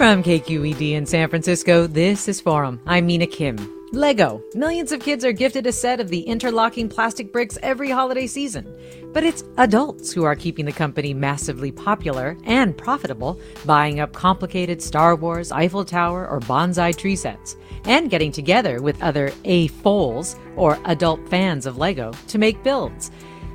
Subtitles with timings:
[0.00, 2.80] From KQED in San Francisco, this is Forum.
[2.86, 3.58] I'm Mina Kim.
[3.92, 4.42] Lego.
[4.54, 8.74] Millions of kids are gifted a set of the interlocking plastic bricks every holiday season.
[9.12, 14.80] But it's adults who are keeping the company massively popular and profitable, buying up complicated
[14.80, 20.78] Star Wars, Eiffel Tower, or bonsai tree sets, and getting together with other AFOLs, or
[20.86, 23.10] adult fans of Lego, to make builds.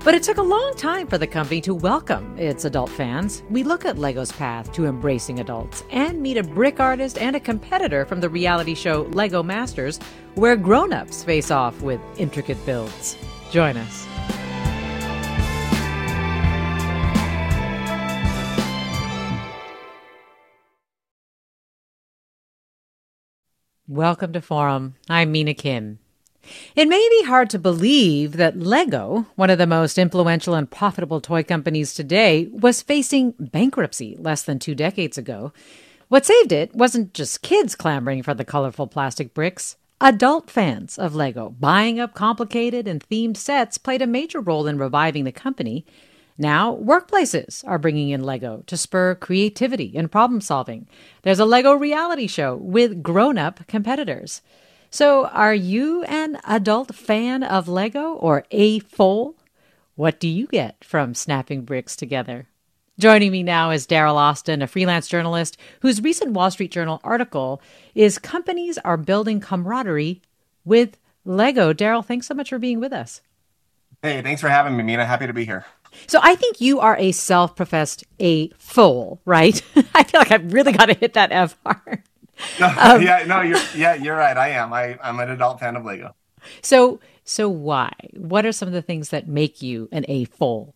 [0.06, 3.42] But it took a long time for the company to welcome its adult fans.
[3.50, 7.40] We look at LEGO's path to embracing adults and meet a brick artist and a
[7.40, 9.98] competitor from the reality show LEGO Masters,
[10.36, 13.18] where grown ups face off with intricate builds.
[13.50, 14.06] Join us.
[23.88, 24.94] Welcome to Forum.
[25.10, 25.98] I'm Mina Kim.
[26.76, 31.22] It may be hard to believe that Lego, one of the most influential and profitable
[31.22, 35.54] toy companies today, was facing bankruptcy less than two decades ago.
[36.08, 39.76] What saved it wasn't just kids clamoring for the colorful plastic bricks.
[40.02, 44.78] Adult fans of Lego buying up complicated and themed sets played a major role in
[44.78, 45.86] reviving the company.
[46.38, 50.88] Now, workplaces are bringing in Lego to spur creativity and problem solving.
[51.22, 54.42] There's a Lego reality show with grown up competitors.
[54.96, 59.34] So, are you an adult fan of Lego or AFOL?
[59.96, 62.48] What do you get from snapping bricks together?
[62.98, 67.62] Joining me now is Daryl Austin, a freelance journalist whose recent Wall Street Journal article
[67.94, 70.22] is Companies Are Building Camaraderie
[70.64, 71.74] with Lego.
[71.74, 73.20] Daryl, thanks so much for being with us.
[74.02, 75.06] Hey, thanks for having me, Mina.
[75.06, 75.66] Happy to be here.
[76.08, 79.62] So I think you are a self-professed AFOL, right?
[79.94, 82.04] I feel like I've really got to hit that F hard.
[82.60, 84.38] No, um, yeah, no, you're yeah, you're right.
[84.38, 84.72] I am.
[84.72, 86.16] I, I'm an adult fan of Lego.
[86.62, 87.92] So so why?
[88.14, 90.74] What are some of the things that make you an AFOL?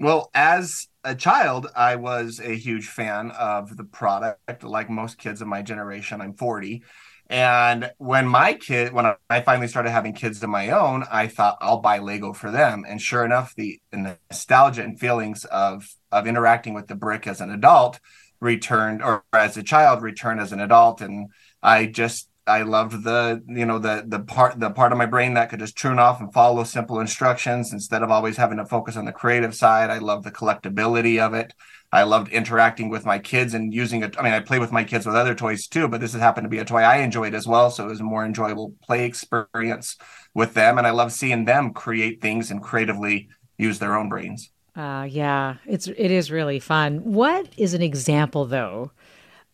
[0.00, 4.62] Well, as a child, I was a huge fan of the product.
[4.62, 6.84] Like most kids of my generation, I'm 40.
[7.30, 11.58] And when my kid, when I finally started having kids of my own, I thought
[11.60, 12.84] I'll buy Lego for them.
[12.88, 17.42] And sure enough, the, the nostalgia and feelings of of interacting with the brick as
[17.42, 18.00] an adult
[18.40, 21.00] returned or as a child returned as an adult.
[21.00, 21.30] And
[21.62, 25.34] i just i loved the you know the the part the part of my brain
[25.34, 28.96] that could just tune off and follow simple instructions instead of always having to focus
[28.96, 29.90] on the creative side.
[29.90, 31.52] I love the collectability of it.
[31.92, 34.84] I loved interacting with my kids and using it i mean i play with my
[34.84, 37.34] kids with other toys too but this has happened to be a toy i enjoyed
[37.34, 37.70] as well.
[37.70, 39.96] So it was a more enjoyable play experience
[40.34, 40.78] with them.
[40.78, 43.28] And i love seeing them create things and creatively
[43.58, 46.98] use their own brains uh, yeah, it's it is really fun.
[47.12, 48.92] What is an example though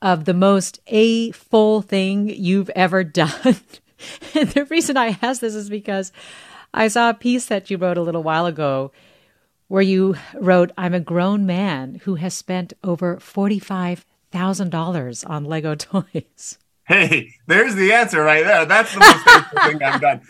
[0.02, 3.56] of the most AFOL thing you've ever done?
[4.34, 6.12] and the reason I ask this is because
[6.74, 8.92] I saw a piece that you wrote a little while ago
[9.68, 15.24] where you wrote, "I'm a grown man who has spent over forty five thousand dollars
[15.24, 18.66] on Lego toys." Hey, there's the answer right there.
[18.66, 20.20] That's the most thing I've done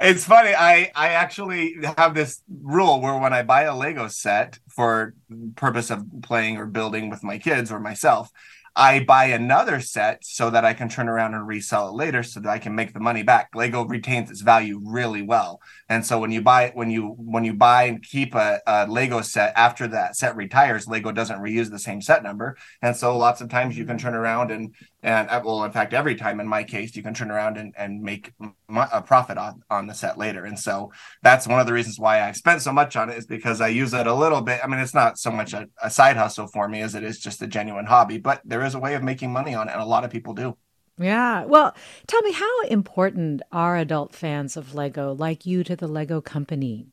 [0.00, 0.54] it's funny.
[0.54, 5.14] I I actually have this rule where when I buy a Lego set for
[5.56, 8.30] purpose of playing or building with my kids or myself,
[8.76, 12.40] I buy another set so that I can turn around and resell it later so
[12.40, 13.50] that I can make the money back.
[13.54, 15.60] Lego retains its value really well.
[15.88, 19.20] And so when you buy when you when you buy and keep a, a Lego
[19.20, 22.56] set after that set retires, Lego doesn't reuse the same set number.
[22.80, 25.94] And so lots of times you can turn around and and uh, well in fact
[25.94, 28.32] every time in my case you can turn around and, and make
[28.68, 32.22] a profit on on the set later and so that's one of the reasons why
[32.22, 34.66] i spent so much on it is because i use it a little bit i
[34.66, 37.42] mean it's not so much a, a side hustle for me as it is just
[37.42, 39.86] a genuine hobby but there is a way of making money on it and a
[39.86, 40.56] lot of people do
[40.98, 41.46] yeah.
[41.46, 41.74] Well,
[42.06, 46.88] tell me, how important are adult fans of Lego like you to the Lego company?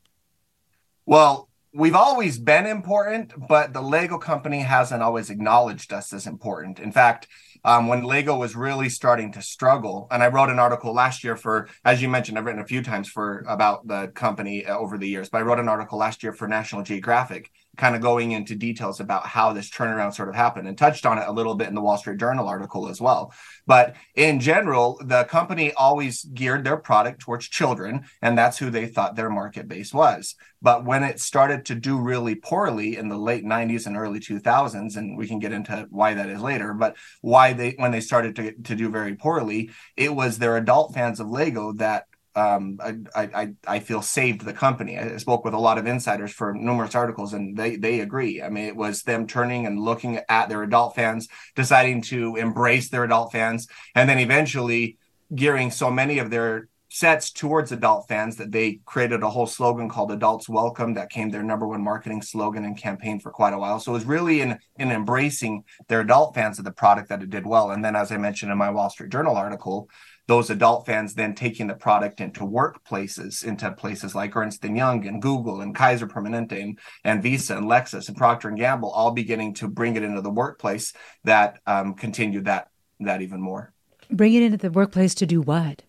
[1.05, 1.46] Well,
[1.77, 6.79] we've always been important, but the Lego company hasn't always acknowledged us as important.
[6.79, 7.27] In fact,
[7.63, 10.07] um, when Lego was really starting to struggle.
[10.09, 12.81] And I wrote an article last year for, as you mentioned, I've written a few
[12.81, 16.23] times for about the company uh, over the years, but I wrote an article last
[16.23, 20.35] year for National Geographic kind of going into details about how this turnaround sort of
[20.35, 22.99] happened and touched on it a little bit in the Wall Street Journal article as
[22.99, 23.33] well.
[23.65, 28.87] But in general, the company always geared their product towards children, and that's who they
[28.87, 30.35] thought their market base was.
[30.61, 34.97] But when it started to do really poorly in the late 90s and early 2000s,
[34.97, 38.35] and we can get into why that is later, but why they, when they started
[38.37, 42.05] to, to do very poorly, it was their adult fans of Lego that
[42.37, 42.77] um,
[43.15, 44.97] I, I, I feel saved the company.
[44.99, 48.43] I spoke with a lot of insiders for numerous articles, and they they agree.
[48.43, 52.89] I mean, it was them turning and looking at their adult fans, deciding to embrace
[52.89, 54.97] their adult fans, and then eventually
[55.33, 59.89] gearing so many of their sets towards adult fans that they created a whole slogan
[59.89, 63.57] called adults welcome that came their number one marketing slogan and campaign for quite a
[63.59, 67.21] while so it was really in in embracing their adult fans of the product that
[67.21, 69.89] it did well and then as i mentioned in my wall street journal article
[70.27, 75.07] those adult fans then taking the product into workplaces, into places like Ernst and Young
[75.07, 79.11] and Google and Kaiser Permanente and, and Visa and Lexus and Procter and Gamble, all
[79.11, 80.93] beginning to bring it into the workplace.
[81.23, 82.69] That um, continued that
[82.99, 83.73] that even more.
[84.09, 85.83] Bring it into the workplace to do what?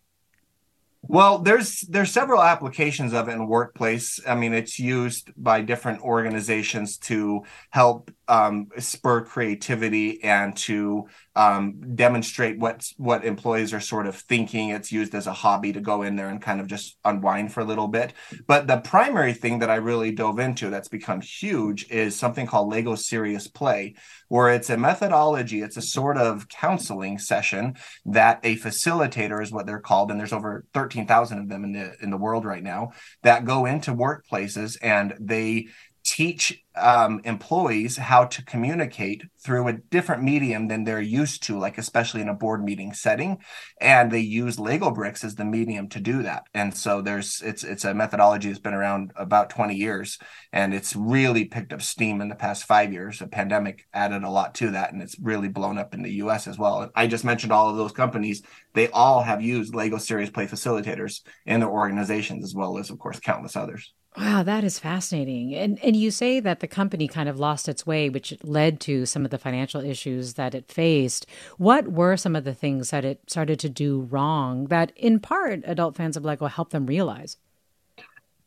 [1.02, 4.20] Well, there's there's several applications of it in workplace.
[4.26, 11.94] I mean, it's used by different organizations to help um, spur creativity and to um,
[11.94, 14.70] demonstrate what what employees are sort of thinking.
[14.70, 17.60] It's used as a hobby to go in there and kind of just unwind for
[17.60, 18.12] a little bit.
[18.46, 22.70] But the primary thing that I really dove into that's become huge is something called
[22.70, 23.94] Lego Serious Play,
[24.28, 25.62] where it's a methodology.
[25.62, 27.76] It's a sort of counseling session
[28.06, 31.72] that a facilitator is what they're called, and there's over thirteen thousand of them in
[31.72, 32.92] the in the world right now
[33.22, 35.68] that go into workplaces and they
[36.04, 41.78] teach um, employees how to communicate through a different medium than they're used to, like
[41.78, 43.38] especially in a board meeting setting.
[43.80, 46.44] And they use Lego bricks as the medium to do that.
[46.54, 50.18] And so there's it's it's a methodology that's been around about 20 years,
[50.52, 53.18] and it's really picked up steam in the past five years.
[53.18, 56.46] The pandemic added a lot to that, and it's really blown up in the U.S.
[56.46, 56.90] as well.
[56.94, 58.42] I just mentioned all of those companies;
[58.74, 62.98] they all have used Lego Serious Play facilitators in their organizations, as well as, of
[62.98, 63.92] course, countless others.
[64.16, 65.54] Wow, that is fascinating.
[65.54, 69.06] And and you say that the company kind of lost its way, which led to
[69.06, 71.26] some of the financial issues that it faced.
[71.56, 75.62] What were some of the things that it started to do wrong that in part
[75.64, 77.36] adult fans of Lego helped them realize?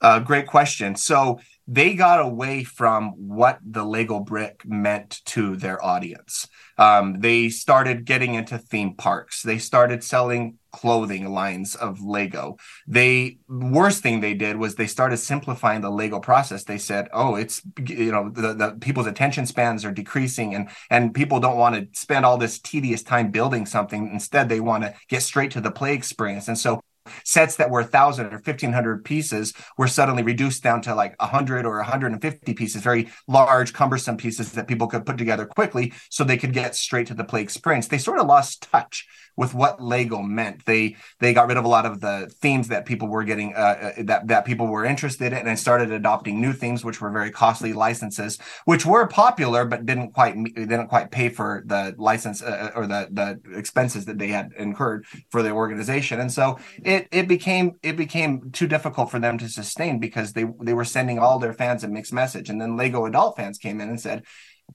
[0.01, 0.95] Uh, great question.
[0.95, 6.47] So they got away from what the Lego brick meant to their audience.
[6.77, 9.44] Um, they started getting into theme parks.
[9.44, 12.57] They started selling clothing lines of Lego.
[12.88, 16.63] They worst thing they did was they started simplifying the Lego process.
[16.63, 21.13] They said, "Oh, it's you know the, the people's attention spans are decreasing, and and
[21.13, 24.12] people don't want to spend all this tedious time building something.
[24.12, 26.81] Instead, they want to get straight to the play experience." And so
[27.24, 31.77] sets that were 1000 or 1500 pieces were suddenly reduced down to like 100 or
[31.77, 36.53] 150 pieces very large cumbersome pieces that people could put together quickly so they could
[36.53, 39.07] get straight to the play experience they sort of lost touch
[39.41, 40.63] with what lego meant.
[40.65, 43.93] They they got rid of a lot of the themes that people were getting uh,
[43.97, 47.31] uh that that people were interested in and started adopting new themes which were very
[47.31, 52.69] costly licenses which were popular but didn't quite didn't quite pay for the license uh,
[52.75, 56.19] uh, or the the expenses that they had incurred for the organization.
[56.19, 60.45] And so it it became it became too difficult for them to sustain because they
[60.61, 62.47] they were sending all their fans a mixed message.
[62.51, 64.23] And then lego adult fans came in and said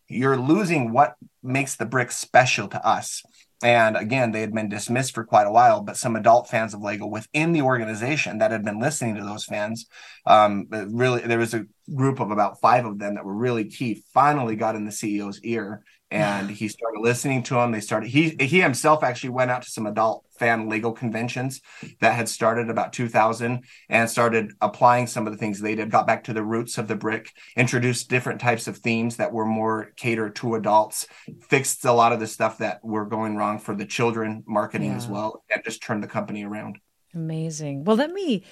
[0.08, 3.22] you're losing what makes the brick special to us
[3.62, 6.82] and again they had been dismissed for quite a while but some adult fans of
[6.82, 9.86] lego within the organization that had been listening to those fans
[10.26, 11.64] um, really there was a
[11.94, 15.40] group of about five of them that were really key finally got in the ceo's
[15.42, 17.72] ear and he started listening to them.
[17.72, 21.60] They started he he himself actually went out to some adult fan legal conventions
[22.00, 25.90] that had started about 2000 and started applying some of the things they did.
[25.90, 29.46] Got back to the roots of the brick, introduced different types of themes that were
[29.46, 31.06] more catered to adults,
[31.40, 34.96] fixed a lot of the stuff that were going wrong for the children marketing yeah.
[34.96, 36.78] as well, and just turned the company around.
[37.14, 37.84] Amazing.
[37.84, 38.44] Well, let me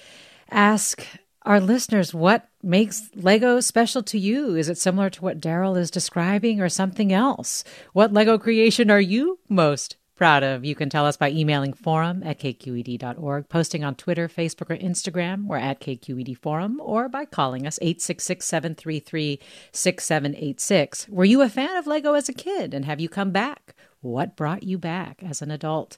[0.49, 1.05] ask
[1.45, 4.55] our listeners, what makes Lego special to you?
[4.55, 7.63] Is it similar to what Daryl is describing or something else?
[7.93, 10.65] What Lego creation are you most proud of?
[10.65, 15.45] You can tell us by emailing forum at kqed.org, posting on Twitter, Facebook, or Instagram.
[15.45, 19.39] We're at KQED Forum, or by calling us 866 733
[19.71, 21.09] 6786.
[21.09, 23.75] Were you a fan of Lego as a kid and have you come back?
[24.05, 25.97] what brought you back as an adult?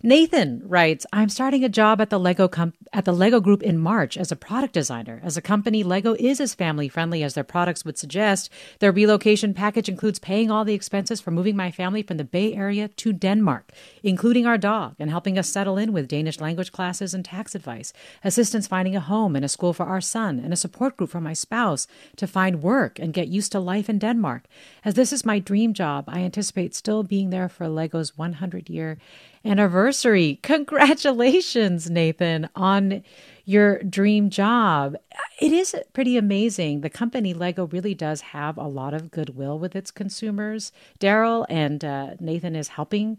[0.00, 3.78] Nathan writes, I'm starting a job at the Lego com- at the Lego Group in
[3.78, 5.20] March as a product designer.
[5.24, 8.48] As a company, Lego is as family friendly as their products would suggest.
[8.78, 12.54] Their relocation package includes paying all the expenses for moving my family from the Bay
[12.54, 13.72] Area to Denmark,
[14.04, 17.92] including our dog, and helping us settle in with Danish language classes and tax advice,
[18.22, 21.20] assistance finding a home and a school for our son, and a support group for
[21.20, 24.44] my spouse to find work and get used to life in Denmark.
[24.84, 28.96] As this is my dream job, I anticipate still being there for Lego's 100 year
[29.44, 30.40] anniversary.
[30.42, 33.02] Congratulations, Nathan, on
[33.44, 34.96] your dream job.
[35.40, 36.82] It is pretty amazing.
[36.82, 40.72] The company Lego really does have a lot of goodwill with its consumers.
[41.00, 43.18] Daryl and uh, Nathan is helping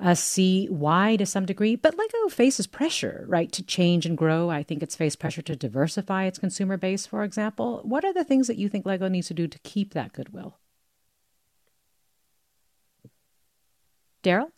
[0.00, 4.48] us see why to some degree, but Lego faces pressure, right, to change and grow.
[4.48, 7.80] I think it's faced pressure to diversify its consumer base, for example.
[7.82, 10.58] What are the things that you think Lego needs to do to keep that goodwill?
[14.22, 14.50] Daryl?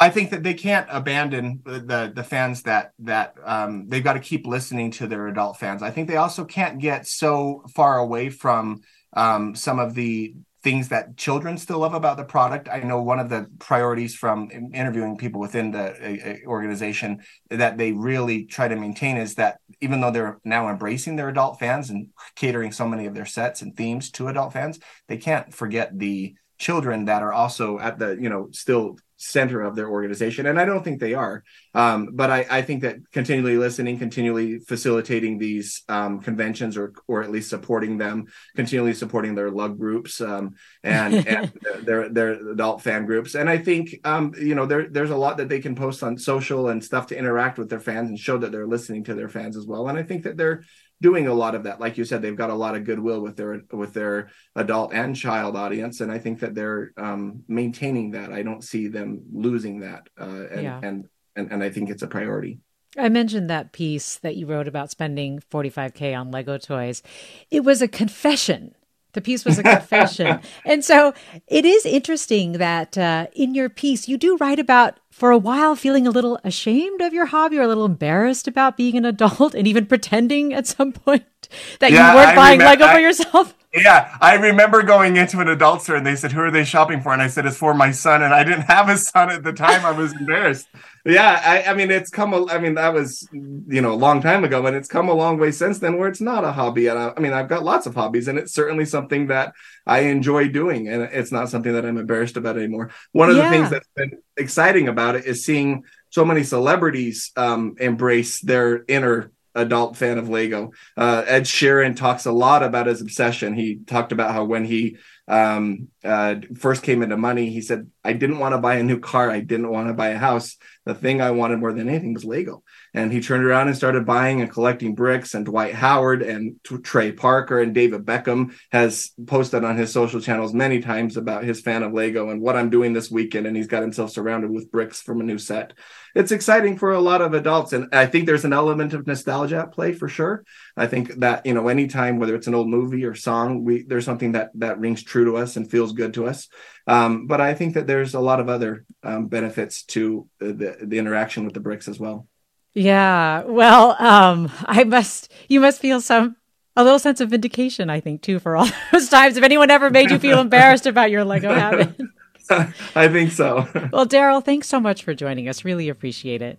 [0.00, 4.20] I think that they can't abandon the the fans that that um, they've got to
[4.20, 5.82] keep listening to their adult fans.
[5.82, 10.88] I think they also can't get so far away from um, some of the things
[10.88, 12.68] that children still love about the product.
[12.68, 18.44] I know one of the priorities from interviewing people within the organization that they really
[18.44, 22.72] try to maintain is that even though they're now embracing their adult fans and catering
[22.72, 27.04] so many of their sets and themes to adult fans, they can't forget the children
[27.04, 30.84] that are also at the you know still center of their organization and i don't
[30.84, 31.44] think they are.
[31.74, 37.22] Um, but I, I, think that continually listening continually facilitating these um, conventions or or
[37.22, 42.82] at least supporting them continually supporting their lug groups um, and, and their their adult
[42.82, 43.34] fan groups.
[43.34, 46.16] And i think um, you know there there's a lot that they can post on
[46.16, 49.28] social and stuff to interact with their fans and show that they're listening to their
[49.28, 49.88] fans as well.
[49.88, 50.64] And i think that they're
[51.00, 53.36] doing a lot of that like you said they've got a lot of goodwill with
[53.36, 58.32] their with their adult and child audience and i think that they're um, maintaining that
[58.32, 60.80] i don't see them losing that uh, and, yeah.
[60.82, 62.60] and and and i think it's a priority
[62.96, 67.02] I mentioned that piece that you wrote about spending 45K on Lego toys.
[67.50, 68.74] It was a confession.
[69.18, 70.38] The piece was a confession.
[70.64, 71.12] and so
[71.48, 75.74] it is interesting that uh, in your piece, you do write about for a while
[75.74, 79.56] feeling a little ashamed of your hobby or a little embarrassed about being an adult
[79.56, 81.48] and even pretending at some point
[81.80, 83.56] that yeah, you weren't I buying Lego I, for yourself?
[83.82, 87.00] Yeah, I remember going into an adult store and they said, Who are they shopping
[87.00, 87.12] for?
[87.12, 88.22] And I said, It's for my son.
[88.22, 89.84] And I didn't have a son at the time.
[89.84, 90.68] I was embarrassed.
[91.04, 94.20] Yeah, I, I mean, it's come, a, I mean, that was, you know, a long
[94.20, 96.88] time ago, and it's come a long way since then where it's not a hobby.
[96.88, 99.54] And I, I mean, I've got lots of hobbies, and it's certainly something that
[99.86, 100.88] I enjoy doing.
[100.88, 102.90] And it's not something that I'm embarrassed about anymore.
[103.12, 103.44] One of yeah.
[103.44, 108.84] the things that's been exciting about it is seeing so many celebrities um, embrace their
[108.88, 110.72] inner adult fan of Lego.
[110.96, 113.54] Uh, Ed Sheeran talks a lot about his obsession.
[113.54, 118.14] He talked about how when he um, uh, first came into money, he said, I
[118.14, 119.30] didn't want to buy a new car.
[119.30, 120.56] I didn't want to buy a house.
[120.86, 122.62] The thing I wanted more than anything was Lego.
[122.94, 125.34] And he turned around and started buying and collecting bricks.
[125.34, 130.54] And Dwight Howard and Trey Parker and David Beckham has posted on his social channels
[130.54, 133.46] many times about his fan of Lego and what I'm doing this weekend.
[133.46, 135.74] And he's got himself surrounded with bricks from a new set.
[136.14, 137.72] It's exciting for a lot of adults.
[137.72, 140.44] And I think there's an element of nostalgia at play for sure.
[140.76, 144.04] I think that, you know, anytime, whether it's an old movie or song, we there's
[144.04, 146.48] something that that rings true to us and feels good to us.
[146.86, 150.98] Um, but I think that there's a lot of other um, benefits to the, the
[150.98, 152.26] interaction with the bricks as well.
[152.74, 153.42] Yeah.
[153.44, 156.36] Well, um, I must, you must feel some,
[156.76, 159.36] a little sense of vindication, I think, too, for all those times.
[159.36, 161.96] If anyone ever made you feel embarrassed about your Lego habit.
[162.50, 163.68] I think so.
[163.92, 165.64] well, Daryl, thanks so much for joining us.
[165.64, 166.58] Really appreciate it.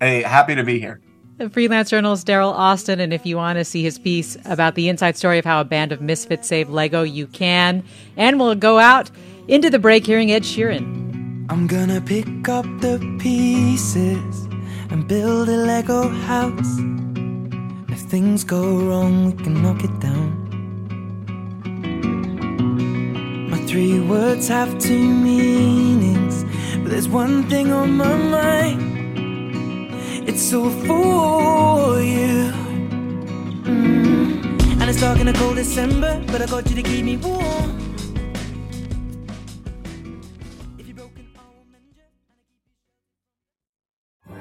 [0.00, 1.00] Hey, happy to be here.
[1.38, 4.88] The freelance journalist Daryl Austin, and if you want to see his piece about the
[4.88, 7.84] inside story of how a band of misfits saved Lego, you can.
[8.16, 9.10] And we'll go out
[9.46, 11.46] into the break hearing Ed Sheeran.
[11.48, 14.48] I'm gonna pick up the pieces
[14.90, 16.78] and build a Lego house.
[17.88, 20.28] If things go wrong, we can knock it down.
[23.50, 26.44] My three words have two meanings,
[26.82, 28.96] but there's one thing on my mind.
[30.28, 32.52] It's all for you.
[33.64, 34.80] Mm.
[34.80, 37.85] And it's dark in a cold December, but I got you to keep me warm.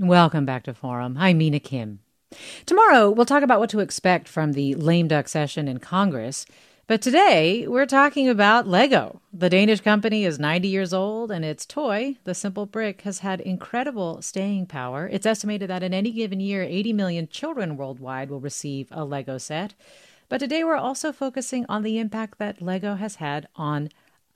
[0.00, 1.18] Welcome back to Forum.
[1.18, 1.98] I'm Mina Kim.
[2.64, 6.46] Tomorrow, we'll talk about what to expect from the lame duck session in Congress.
[6.86, 9.20] But today, we're talking about Lego.
[9.30, 13.42] The Danish company is 90 years old, and its toy, the Simple Brick, has had
[13.42, 15.06] incredible staying power.
[15.06, 19.36] It's estimated that in any given year, 80 million children worldwide will receive a Lego
[19.36, 19.74] set.
[20.30, 23.90] But today, we're also focusing on the impact that Lego has had on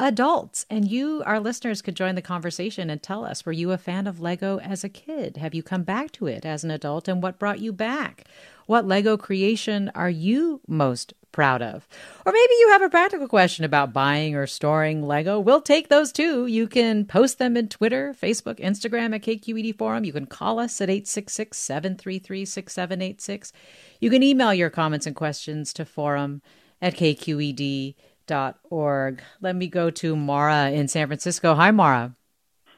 [0.04, 0.66] adults.
[0.68, 4.06] And you, our listeners, could join the conversation and tell us were you a fan
[4.06, 5.38] of Lego as a kid?
[5.38, 7.08] Have you come back to it as an adult?
[7.08, 8.24] And what brought you back?
[8.66, 11.88] What Lego creation are you most proud of?
[12.24, 15.40] Or maybe you have a practical question about buying or storing Lego.
[15.40, 16.46] We'll take those too.
[16.46, 20.04] You can post them in Twitter, Facebook, Instagram at KQED Forum.
[20.04, 23.52] You can call us at 866 733 6786.
[24.00, 26.42] You can email your comments and questions to forum
[26.80, 27.94] at KQED
[28.26, 29.22] dot org.
[29.40, 31.54] Let me go to Mara in San Francisco.
[31.54, 32.14] Hi, Mara.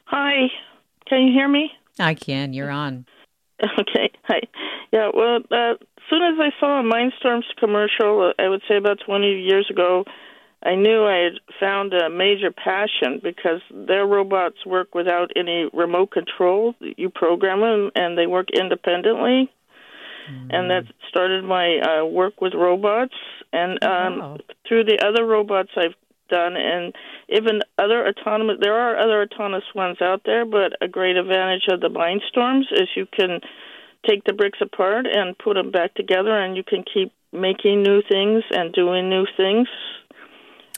[0.05, 0.47] Hi.
[1.07, 1.71] Can you hear me?
[1.99, 2.53] I can.
[2.53, 3.05] You're on.
[3.79, 4.11] Okay.
[4.25, 4.41] Hi.
[4.91, 5.09] Yeah.
[5.13, 9.41] Well, uh, as soon as I saw a Mindstorms commercial, I would say about 20
[9.41, 10.05] years ago,
[10.63, 16.11] I knew I had found a major passion because their robots work without any remote
[16.11, 16.75] control.
[16.79, 19.51] You program them, and they work independently.
[20.29, 20.53] Mm.
[20.53, 23.15] And that started my uh, work with robots
[23.53, 24.37] and um, wow.
[24.67, 25.95] through the other robots I've
[26.29, 26.93] done, and
[27.29, 28.57] even other autonomous.
[28.59, 32.89] There are other autonomous ones out there, but a great advantage of the Mindstorms is
[32.95, 33.39] you can
[34.07, 38.01] take the bricks apart and put them back together, and you can keep making new
[38.09, 39.67] things and doing new things.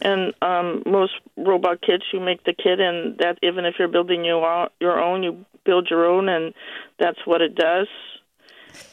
[0.02, 4.24] And um, most robot kits, you make the kit, and that even if you're building
[4.24, 6.54] your your own, you build your own, and
[7.00, 7.88] that's what it does.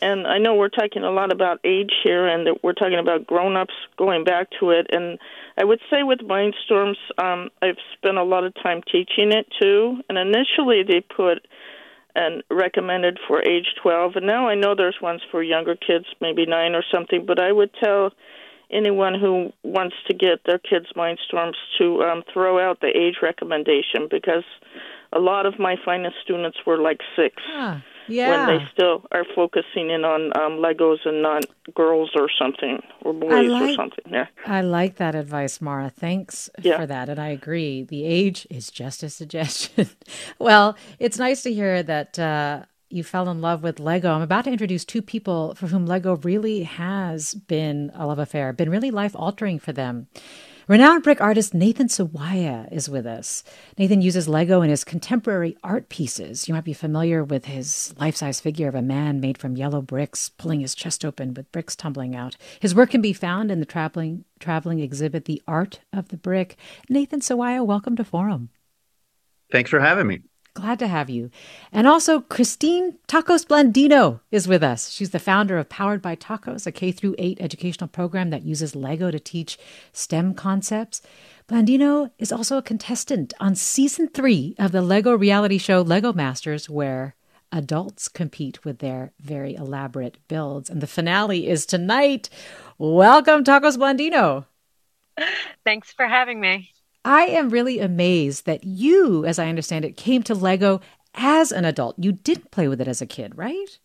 [0.02, 3.74] And I know we're talking a lot about age here, and we're talking about grown-ups
[3.96, 4.86] going back to it.
[4.90, 5.18] And
[5.58, 10.02] I would say with Mindstorms, um, I've spent a lot of time teaching it too.
[10.08, 11.46] And initially, they put
[12.14, 16.46] and recommended for age 12, and now I know there's ones for younger kids, maybe
[16.46, 17.26] nine or something.
[17.26, 18.10] But I would tell
[18.70, 24.08] anyone who wants to get their kids Mindstorms to um, throw out the age recommendation
[24.10, 24.44] because
[25.12, 27.34] a lot of my finest students were like six.
[27.46, 28.46] Huh yeah.
[28.46, 33.12] when they still are focusing in on um, Legos and not girls or something or
[33.12, 34.04] boys like, or something.
[34.10, 34.26] Yeah.
[34.44, 35.90] I like that advice, Mara.
[35.90, 36.78] Thanks yeah.
[36.78, 37.08] for that.
[37.08, 37.82] And I agree.
[37.82, 39.88] The age is just a suggestion.
[40.38, 42.18] well, it's nice to hear that.
[42.18, 44.12] Uh, you fell in love with Lego.
[44.12, 48.52] I'm about to introduce two people for whom Lego really has been a love affair,
[48.52, 50.06] been really life altering for them.
[50.68, 53.44] Renowned brick artist Nathan Sawaya is with us.
[53.78, 56.48] Nathan uses Lego in his contemporary art pieces.
[56.48, 59.80] You might be familiar with his life size figure of a man made from yellow
[59.80, 62.36] bricks, pulling his chest open with bricks tumbling out.
[62.58, 66.56] His work can be found in the traveling, traveling exhibit, The Art of the Brick.
[66.88, 68.48] Nathan Sawaya, welcome to Forum.
[69.52, 70.22] Thanks for having me.
[70.56, 71.30] Glad to have you.
[71.70, 74.90] And also, Christine Tacos Blandino is with us.
[74.90, 78.74] She's the founder of Powered by Tacos, a K through 8 educational program that uses
[78.74, 79.58] Lego to teach
[79.92, 81.02] STEM concepts.
[81.46, 86.70] Blandino is also a contestant on season three of the Lego reality show Lego Masters,
[86.70, 87.16] where
[87.52, 90.70] adults compete with their very elaborate builds.
[90.70, 92.30] And the finale is tonight.
[92.78, 94.46] Welcome, Tacos Blandino.
[95.64, 96.70] Thanks for having me.
[97.06, 100.80] I am really amazed that you, as I understand it, came to Lego
[101.14, 101.94] as an adult.
[102.00, 103.78] You didn't play with it as a kid, right?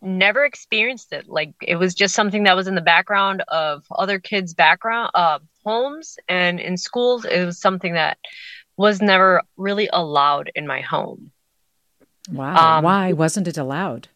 [0.00, 1.28] Never experienced it.
[1.28, 5.40] Like it was just something that was in the background of other kids' background uh,
[5.64, 7.24] homes and in schools.
[7.24, 8.18] It was something that
[8.76, 11.32] was never really allowed in my home.
[12.30, 12.78] Wow.
[12.78, 14.06] Um, Why wasn't it allowed?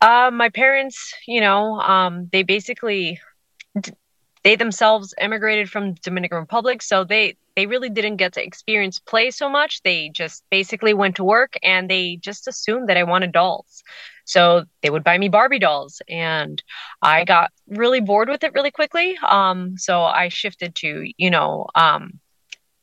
[0.00, 3.20] Uh, my parents, you know, um, they basically
[4.42, 9.30] they themselves immigrated from Dominican Republic, so they they really didn't get to experience play
[9.30, 9.82] so much.
[9.82, 13.82] They just basically went to work and they just assumed that I wanted dolls.
[14.24, 16.62] So they would buy me Barbie dolls and
[17.02, 19.16] I got really bored with it really quickly.
[19.26, 22.20] Um, so I shifted to, you know, um,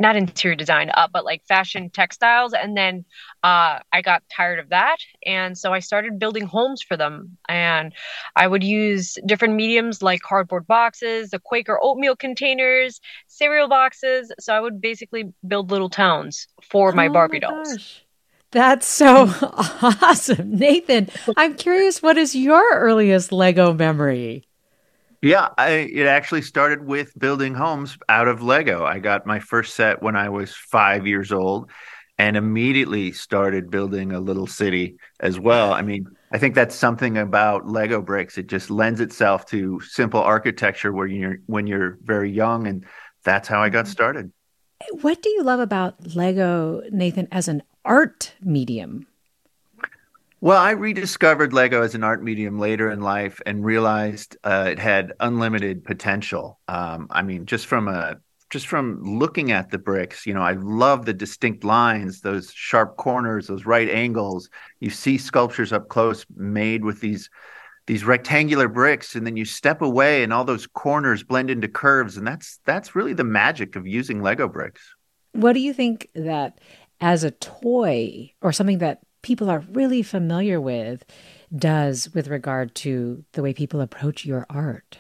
[0.02, 2.54] not interior design, uh, but like fashion textiles.
[2.54, 3.06] And then
[3.44, 4.98] uh, I got tired of that.
[5.26, 7.38] And so I started building homes for them.
[7.48, 7.94] And
[8.36, 14.32] I would use different mediums like cardboard boxes, the Quaker oatmeal containers, cereal boxes.
[14.40, 17.74] So I would basically build little towns for my oh Barbie my dolls.
[17.74, 18.06] Gosh.
[18.52, 20.58] That's so awesome.
[20.58, 24.44] Nathan, I'm curious, what is your earliest Lego memory?
[25.22, 28.84] Yeah, I, it actually started with building homes out of Lego.
[28.84, 31.70] I got my first set when I was five years old
[32.18, 35.74] and immediately started building a little city as well.
[35.74, 38.38] I mean, I think that's something about Lego bricks.
[38.38, 42.86] It just lends itself to simple architecture where you're when you're very young and
[43.24, 44.32] that's how I got started.
[45.02, 49.06] What do you love about Lego, Nathan, as an art medium?
[50.44, 54.80] Well, I rediscovered Lego as an art medium later in life and realized uh, it
[54.80, 56.60] had unlimited potential.
[56.68, 58.18] Um, I mean, just from a
[58.50, 62.98] just from looking at the bricks, you know, I love the distinct lines, those sharp
[62.98, 64.50] corners, those right angles.
[64.80, 67.30] You see sculptures up close made with these
[67.86, 72.18] these rectangular bricks, and then you step away, and all those corners blend into curves,
[72.18, 74.96] and that's that's really the magic of using Lego bricks.
[75.34, 76.60] What do you think that
[77.00, 81.06] as a toy or something that people are really familiar with
[81.56, 84.98] does with regard to the way people approach your art?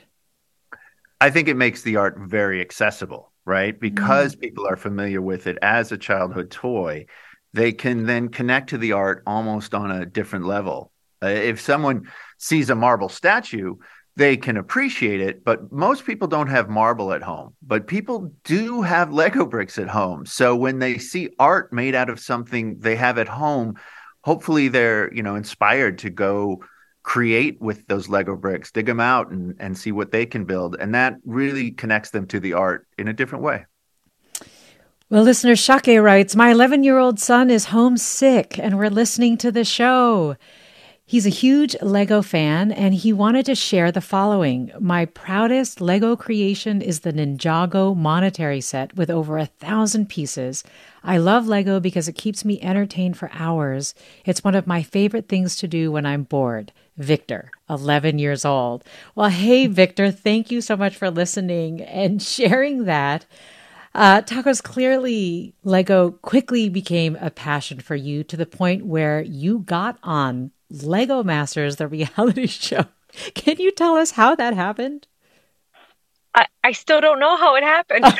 [1.19, 3.79] I think it makes the art very accessible, right?
[3.79, 4.41] Because mm.
[4.41, 7.05] people are familiar with it as a childhood toy,
[7.53, 10.91] they can then connect to the art almost on a different level.
[11.23, 13.75] Uh, if someone sees a marble statue,
[14.15, 17.55] they can appreciate it, but most people don't have marble at home.
[17.62, 20.25] But people do have Lego bricks at home.
[20.25, 23.75] So when they see art made out of something they have at home,
[24.23, 26.62] hopefully they're you know inspired to go
[27.03, 30.75] create with those lego bricks dig them out and, and see what they can build.
[30.79, 33.65] And that really connects them to the art in a different way.
[35.10, 39.51] Well listener shake writes my 11 year old son is homesick and we're listening to
[39.51, 40.38] the show
[41.12, 44.71] He's a huge Lego fan and he wanted to share the following.
[44.80, 50.63] My proudest Lego creation is the Ninjago monastery set with over a thousand pieces.
[51.04, 53.93] I love Lego because it keeps me entertained for hours.
[54.24, 56.71] It's one of my favorite things to do when I'm bored.
[56.95, 58.86] Victor, 11 years old.
[59.13, 63.26] Well, hey, Victor, thank you so much for listening and sharing that.
[63.93, 69.60] Uh, tacos, clearly, Lego quickly became a passion for you to the point where you
[69.60, 72.86] got on Lego Masters, the reality show.
[73.34, 75.07] Can you tell us how that happened?
[76.34, 78.05] I, I still don't know how it happened.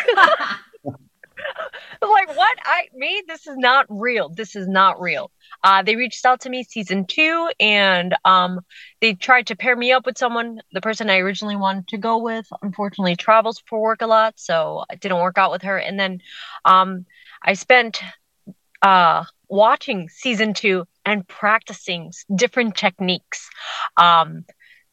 [2.02, 4.30] like what I made this is not real.
[4.30, 5.32] This is not real.
[5.64, 8.62] Uh, they reached out to me season two, and um,
[9.00, 10.62] they tried to pair me up with someone.
[10.72, 14.84] The person I originally wanted to go with, unfortunately, travels for work a lot, so
[14.92, 15.78] it didn't work out with her.
[15.78, 16.22] And then
[16.66, 17.06] um,
[17.44, 18.02] I spent
[18.82, 23.50] uh, watching season two and practicing different techniques.
[23.98, 24.46] Um,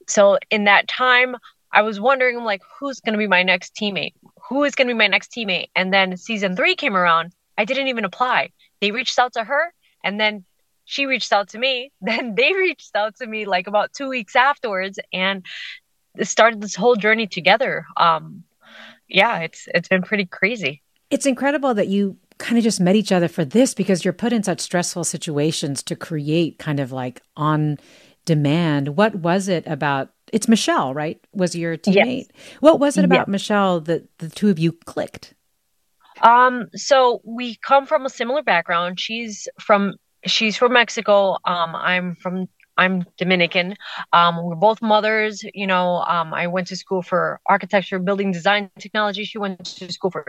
[0.09, 1.37] so in that time,
[1.71, 4.15] I was wondering like who's going to be my next teammate?
[4.49, 5.69] Who is going to be my next teammate?
[5.77, 7.33] And then season 3 came around.
[7.57, 8.51] I didn't even apply.
[8.81, 10.45] They reached out to her and then
[10.85, 11.93] she reached out to me.
[12.01, 15.45] Then they reached out to me like about 2 weeks afterwards and
[16.23, 17.87] started this whole journey together.
[17.97, 18.45] Um
[19.09, 20.83] yeah, it's it's been pretty crazy.
[21.11, 24.33] It's incredible that you kind of just met each other for this because you're put
[24.33, 27.79] in such stressful situations to create kind of like on
[28.25, 28.97] demand.
[28.97, 30.11] What was it about?
[30.33, 31.21] It's Michelle, right?
[31.33, 32.27] Was your teammate?
[32.35, 32.57] Yes.
[32.61, 33.29] What was it about yes.
[33.29, 35.35] Michelle that the two of you clicked?
[36.23, 39.01] Um, so we come from a similar background.
[39.01, 39.95] She's from
[40.27, 41.37] she's from Mexico.
[41.45, 43.75] Um, I'm from I'm Dominican.
[44.13, 45.43] Um, we're both mothers.
[45.55, 49.25] You know, um, I went to school for architecture, building design technology.
[49.25, 50.25] She went to school for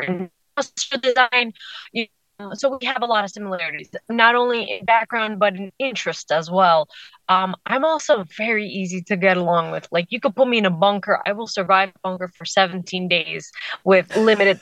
[0.60, 1.54] industrial design.
[1.91, 2.08] You
[2.39, 6.32] know, so we have a lot of similarities, not only in background but in interest
[6.32, 6.88] as well.
[7.28, 9.88] Um, I'm also very easy to get along with.
[9.91, 13.52] Like you could put me in a bunker, I will survive bunker for 17 days
[13.84, 14.62] with limited,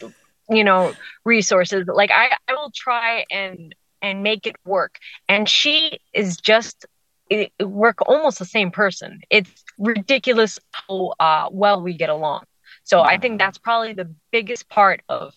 [0.49, 0.93] you know,
[1.25, 1.85] resources.
[1.87, 4.99] Like I, I will try and and make it work.
[5.27, 6.85] And she is just
[7.29, 9.21] it, work almost the same person.
[9.29, 12.43] It's ridiculous how uh, well we get along.
[12.83, 15.33] So I think that's probably the biggest part of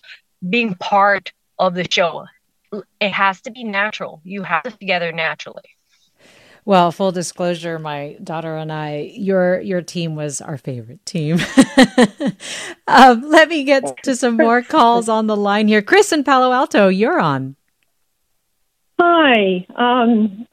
[0.49, 2.27] being part of the show.
[3.01, 4.21] It has to be natural.
[4.25, 5.77] You have to together naturally.
[6.65, 11.39] Well, full disclosure, my daughter and I, your your team was our favorite team.
[12.87, 15.83] um, let me get to some more calls on the line here.
[15.83, 17.57] Chris in Palo Alto, you're on.
[19.01, 19.67] Hi.
[19.77, 20.47] Um,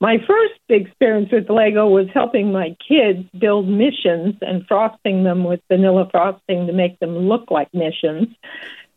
[0.00, 5.60] my first experience with Lego was helping my kids build missions and frosting them with
[5.68, 8.26] vanilla frosting to make them look like missions.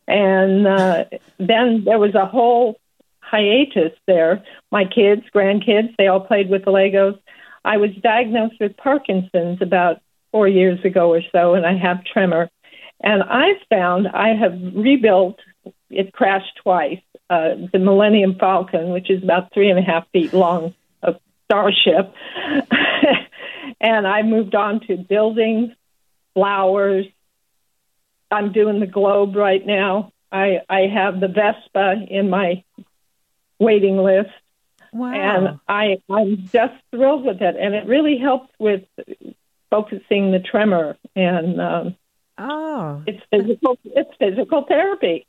[0.07, 1.05] And uh,
[1.39, 2.79] then there was a whole
[3.19, 4.43] hiatus there.
[4.71, 7.19] My kids, grandkids, they all played with the Legos.
[7.63, 12.49] I was diagnosed with Parkinson's about four years ago or so, and I have tremor.
[13.01, 15.39] And I found I have rebuilt,
[15.89, 20.33] it crashed twice, uh, the Millennium Falcon, which is about three and a half feet
[20.33, 21.15] long, a
[21.45, 22.13] starship.
[23.81, 25.71] and I moved on to buildings,
[26.33, 27.05] flowers.
[28.35, 30.11] I'm doing the globe right now.
[30.31, 32.63] I, I have the Vespa in my
[33.59, 34.31] waiting list.
[34.91, 35.13] Wow.
[35.13, 37.55] And I, I'm just thrilled with it.
[37.57, 38.83] And it really helps with
[39.69, 40.97] focusing the tremor.
[41.15, 41.95] And um,
[42.37, 45.25] oh, it's physical, it's physical therapy.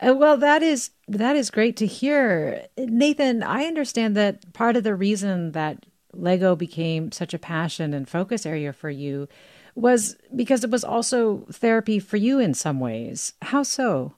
[0.00, 3.42] Uh, well, that is that is great to hear, Nathan.
[3.42, 8.44] I understand that part of the reason that Lego became such a passion and focus
[8.44, 9.28] area for you
[9.74, 13.32] was because it was also therapy for you in some ways.
[13.42, 14.14] How so?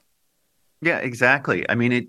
[0.81, 1.67] Yeah, exactly.
[1.69, 2.07] I mean, it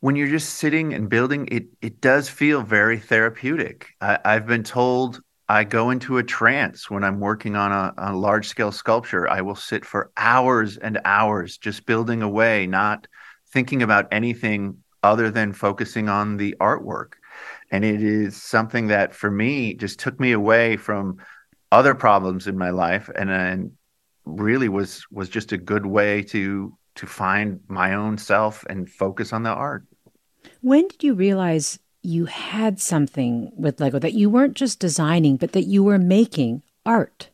[0.00, 3.88] when you're just sitting and building, it it does feel very therapeutic.
[4.00, 8.12] I, I've been told I go into a trance when I'm working on a, a
[8.14, 9.28] large scale sculpture.
[9.28, 13.06] I will sit for hours and hours just building away, not
[13.50, 17.12] thinking about anything other than focusing on the artwork.
[17.70, 21.18] And it is something that for me just took me away from
[21.72, 23.72] other problems in my life and, and
[24.24, 29.32] really was was just a good way to to find my own self and focus
[29.32, 29.84] on the art.
[30.60, 35.52] When did you realize you had something with Lego that you weren't just designing, but
[35.52, 37.30] that you were making art?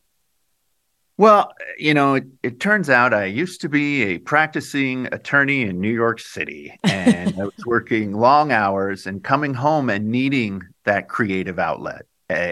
[1.17, 5.79] Well, you know, it, it, turns out I used to be a practicing attorney in
[5.79, 11.09] New York City, and I was working long hours and coming home and needing that
[11.09, 12.07] creative outlet.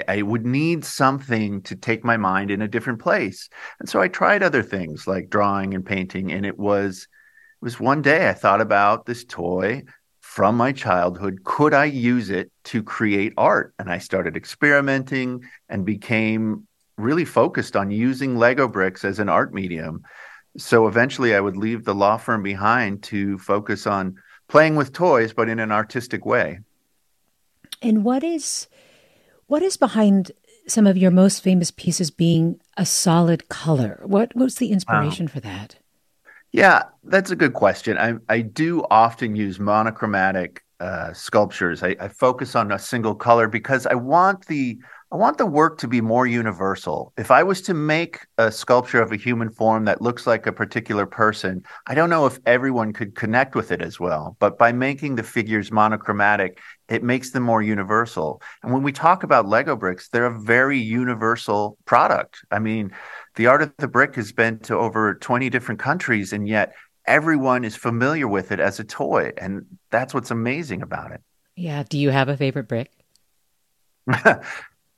[0.08, 4.08] I, would need something to take my mind in a different place, and so I
[4.08, 6.32] tried other things like drawing and painting.
[6.32, 7.08] And it was
[7.62, 9.84] it was one day I thought about this toy
[10.22, 11.44] from my childhood.
[11.44, 13.74] Could i use it to create art?
[13.80, 19.54] And i started experimenting and became really focused on using lego bricks as an art
[19.54, 20.04] medium.
[20.58, 24.16] So eventually i would leave the law firm behind to focus on
[24.48, 26.60] playing with toys but in an artistic way.
[27.82, 28.68] And what is
[29.50, 30.32] what is behind
[30.68, 35.32] some of your most famous pieces being a solid color what was the inspiration wow.
[35.34, 35.76] for that
[36.52, 37.98] yeah, that's a good question.
[37.98, 41.84] I, I do often use monochromatic uh, sculptures.
[41.84, 44.80] I, I, focus on a single color because I want the
[45.12, 47.14] I want the work to be more universal.
[47.18, 50.52] If I was to make a sculpture of a human form that looks like a
[50.52, 54.38] particular person, I don't know if everyone could connect with it as well.
[54.40, 58.40] But by making the figures monochromatic, it makes them more universal.
[58.62, 62.46] And when we talk about Lego bricks, they're a very universal product.
[62.52, 62.92] I mean,
[63.34, 66.76] the art of the brick has been to over 20 different countries, and yet
[67.08, 69.32] everyone is familiar with it as a toy.
[69.40, 71.22] And that's what's amazing about it.
[71.56, 71.82] Yeah.
[71.90, 72.92] Do you have a favorite brick?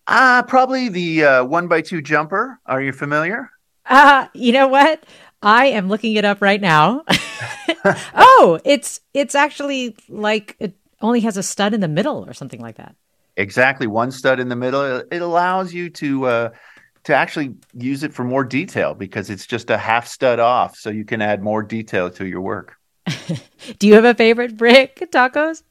[0.08, 2.60] uh, probably the uh, one by two jumper.
[2.66, 3.52] Are you familiar?
[3.86, 5.04] Uh, you know what?
[5.42, 7.04] I am looking it up right now.
[8.14, 12.62] oh, it's it's actually like it only has a stud in the middle or something
[12.62, 12.96] like that.
[13.38, 14.84] Exactly, one stud in the middle.
[15.12, 16.50] It allows you to uh,
[17.06, 20.90] to actually use it for more detail because it's just a half stud off, so
[20.90, 22.76] you can add more detail to your work.
[23.80, 25.64] Do you have a favorite brick, tacos?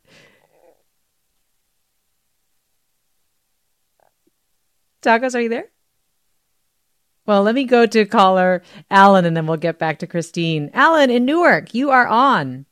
[5.03, 5.71] Tacos, are you there?
[7.27, 10.71] Well, let me go to caller Alan and then we'll get back to Christine.
[10.75, 12.67] Alan in Newark, you are on.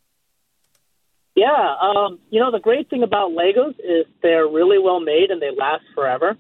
[1.37, 5.41] Yeah, um, you know, the great thing about Legos is they're really well made and
[5.41, 6.37] they last forever.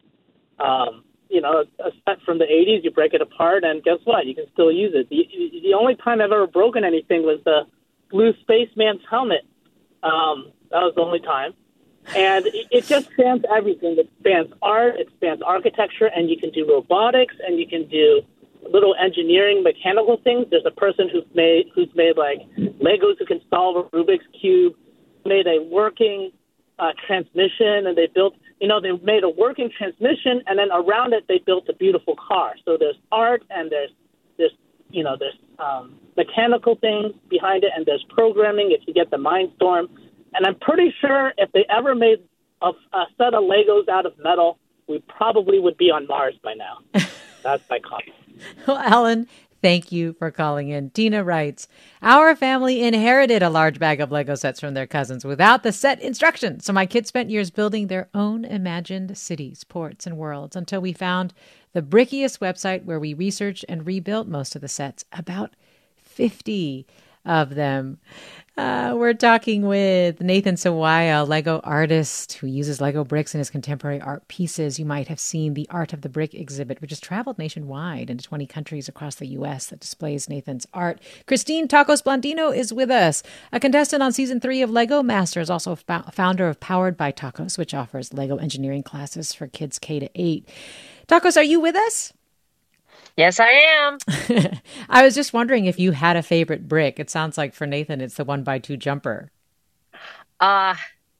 [0.58, 4.26] Um, you know, a set from the 80s, you break it apart, and guess what?
[4.26, 5.08] You can still use it.
[5.08, 5.28] The,
[5.62, 7.62] the only time I've ever broken anything was the
[8.10, 9.46] blue spaceman's helmet.
[10.02, 11.52] Um, that was the only time.
[12.16, 13.96] And it, it just spans everything.
[13.98, 18.22] It spans art, it spans architecture, and you can do robotics, and you can do
[18.70, 20.46] little engineering, mechanical things.
[20.50, 24.74] There's a person who's made who's made like Legos who can solve a Rubik's cube,
[25.24, 26.32] made a working
[26.78, 31.12] uh, transmission, and they built you know, they made a working transmission, and then around
[31.12, 32.54] it they built a beautiful car.
[32.64, 33.90] So there's art, and there's
[34.36, 34.52] there's
[34.90, 39.16] you know there's um, mechanical things behind it, and there's programming if you get the
[39.16, 39.88] Mindstorm.
[40.34, 42.18] And I'm pretty sure if they ever made
[42.62, 46.54] a, a set of Legos out of metal, we probably would be on Mars by
[46.54, 46.78] now.
[47.42, 48.16] That's my comment.
[48.66, 49.28] well, Alan,
[49.60, 50.90] Thank you for calling in.
[50.90, 51.66] Tina writes
[52.00, 56.00] Our family inherited a large bag of Lego sets from their cousins without the set
[56.00, 56.64] instructions.
[56.64, 60.92] So my kids spent years building their own imagined cities, ports, and worlds until we
[60.92, 61.34] found
[61.72, 65.04] the Brickiest website where we researched and rebuilt most of the sets.
[65.12, 65.54] About
[65.96, 66.86] 50.
[67.24, 67.98] of them.
[68.58, 73.50] Uh, we're talking with Nathan Sawaya, a Lego artist who uses Lego bricks in his
[73.50, 74.80] contemporary art pieces.
[74.80, 78.24] You might have seen the Art of the Brick exhibit, which has traveled nationwide into
[78.24, 79.66] 20 countries across the U.S.
[79.66, 81.00] that displays Nathan's art.
[81.28, 85.76] Christine Tacos Blandino is with us, a contestant on season three of Lego Masters, also
[85.76, 90.48] founder of Powered by Tacos, which offers Lego engineering classes for kids K to 8.
[91.06, 92.12] Tacos, are you with us?
[93.18, 93.98] Yes, I am.
[94.88, 97.00] I was just wondering if you had a favorite brick.
[97.00, 99.32] It sounds like for Nathan, it's the one by two jumper.
[100.38, 100.76] Uh,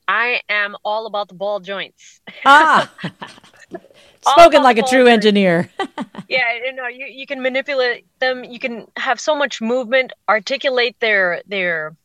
[0.07, 2.21] I am all about the ball joints.
[2.47, 2.89] Ah,
[4.21, 5.69] spoken like a true engineer.
[6.29, 8.45] yeah, you know, you, you can manipulate them.
[8.45, 11.97] You can have so much movement, articulate their their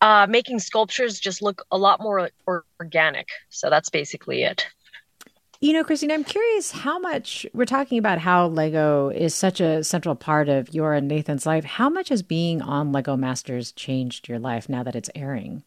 [0.00, 2.30] uh, making sculptures just look a lot more
[2.80, 3.28] organic.
[3.48, 4.66] So that's basically it.
[5.62, 9.84] You know, Christine, I'm curious how much we're talking about how Lego is such a
[9.84, 11.62] central part of your and Nathan's life.
[11.62, 15.62] How much has being on Lego Masters changed your life now that it's airing?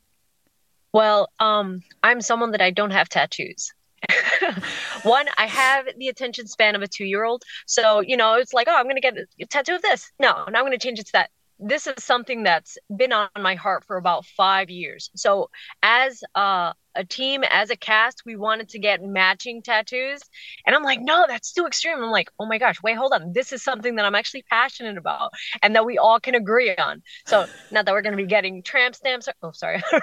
[0.92, 3.74] Well, um, I'm someone that I don't have tattoos.
[5.04, 7.44] One, I have the attention span of a two year old.
[7.66, 10.12] So, you know, it's like, oh, I'm going to get a tattoo of this.
[10.20, 13.30] No, now I'm going to change it to that this is something that's been on
[13.40, 15.10] my heart for about five years.
[15.16, 15.50] So,
[15.82, 20.22] as a, a, team, as a cast, we wanted to get matching tattoos.
[20.66, 21.98] And I'm like, no, that's too extreme.
[21.98, 23.34] I'm like, oh my gosh, wait, hold on.
[23.34, 27.02] This is something that I'm actually passionate about and that we all can agree on.
[27.26, 29.28] So, not that we're going to be getting tramp stamps.
[29.28, 29.82] Or, oh, sorry.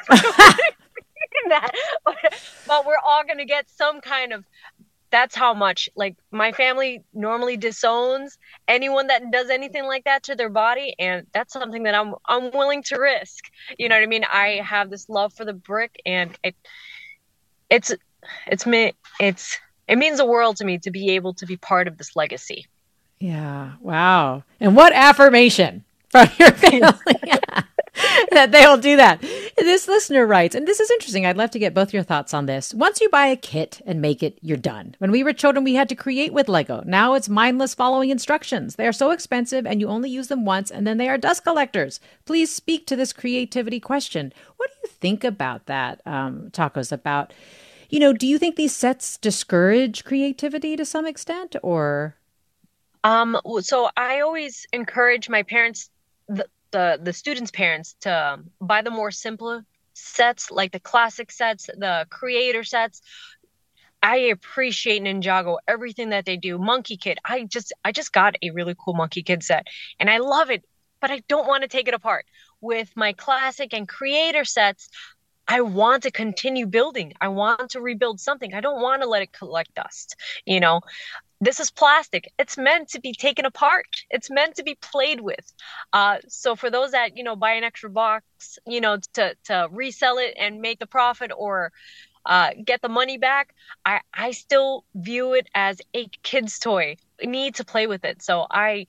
[1.48, 1.72] that,
[2.04, 2.16] but,
[2.66, 4.44] but we're all going to get some kind of
[5.12, 10.34] that's how much like my family normally disowns anyone that does anything like that to
[10.34, 13.44] their body and that's something that I'm I'm willing to risk.
[13.78, 14.24] You know what I mean?
[14.24, 16.56] I have this love for the brick and it
[17.70, 17.94] it's
[18.46, 21.86] it's me it's it means the world to me to be able to be part
[21.86, 22.66] of this legacy.
[23.20, 23.72] Yeah.
[23.80, 24.42] Wow.
[24.58, 27.14] And what affirmation from your family.
[28.30, 29.20] that they'll do that.
[29.56, 31.26] This listener writes, and this is interesting.
[31.26, 32.72] I'd love to get both your thoughts on this.
[32.72, 34.94] Once you buy a kit and make it, you're done.
[34.98, 36.82] When we were children, we had to create with Lego.
[36.86, 38.76] Now it's mindless following instructions.
[38.76, 41.44] They are so expensive and you only use them once and then they are dust
[41.44, 42.00] collectors.
[42.24, 44.32] Please speak to this creativity question.
[44.56, 46.92] What do you think about that, um, Tacos?
[46.92, 47.32] About,
[47.90, 52.16] you know, do you think these sets discourage creativity to some extent or?
[53.04, 55.90] Um, so I always encourage my parents,
[56.28, 61.30] the, the the students' parents to um, buy the more simpler sets, like the classic
[61.30, 63.00] sets, the creator sets.
[64.02, 66.58] I appreciate Ninjago, everything that they do.
[66.58, 69.68] Monkie Kid, I just I just got a really cool Monkie Kid set,
[70.00, 70.64] and I love it,
[71.00, 72.26] but I don't want to take it apart.
[72.60, 74.88] With my classic and creator sets,
[75.46, 77.12] I want to continue building.
[77.20, 78.54] I want to rebuild something.
[78.54, 80.16] I don't want to let it collect dust.
[80.46, 80.80] You know,
[81.42, 82.32] this is plastic.
[82.38, 83.86] It's meant to be taken apart.
[84.10, 85.52] It's meant to be played with.
[85.92, 89.68] Uh, so for those that you know buy an extra box, you know, to to
[89.72, 91.72] resell it and make the profit or
[92.24, 96.96] uh, get the money back, I I still view it as a kid's toy.
[97.20, 98.22] I need to play with it.
[98.22, 98.86] So I,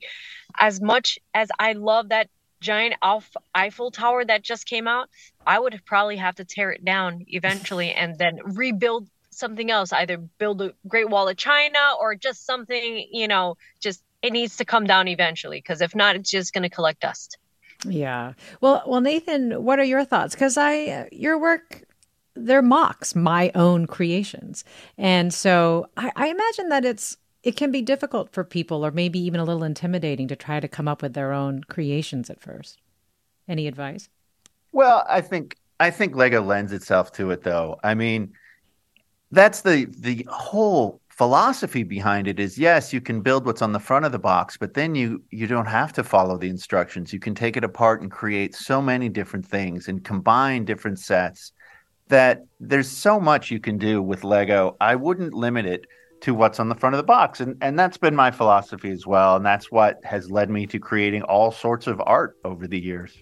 [0.56, 2.28] as much as I love that
[2.60, 2.94] giant
[3.54, 5.10] Eiffel Tower that just came out,
[5.44, 10.16] I would probably have to tear it down eventually and then rebuild something else, either
[10.16, 14.64] build a Great Wall of China or just something, you know, just it needs to
[14.64, 17.38] come down eventually because if not, it's just going to collect dust.
[17.86, 18.32] Yeah.
[18.60, 20.34] Well, well, Nathan, what are your thoughts?
[20.34, 21.84] Because I, your work,
[22.34, 24.64] they're mocks, my own creations,
[24.96, 29.18] and so I, I imagine that it's it can be difficult for people, or maybe
[29.20, 32.80] even a little intimidating, to try to come up with their own creations at first.
[33.46, 34.08] Any advice?
[34.72, 37.78] Well, I think I think Lego lends itself to it, though.
[37.84, 38.32] I mean,
[39.34, 43.78] that's the the whole philosophy behind it is yes you can build what's on the
[43.78, 47.12] front of the box but then you you don't have to follow the instructions.
[47.12, 51.52] You can take it apart and create so many different things and combine different sets
[52.08, 54.76] that there's so much you can do with lego.
[54.80, 55.86] I wouldn't limit it
[56.22, 59.06] to what's on the front of the box and and that's been my philosophy as
[59.06, 62.80] well and that's what has led me to creating all sorts of art over the
[62.80, 63.16] years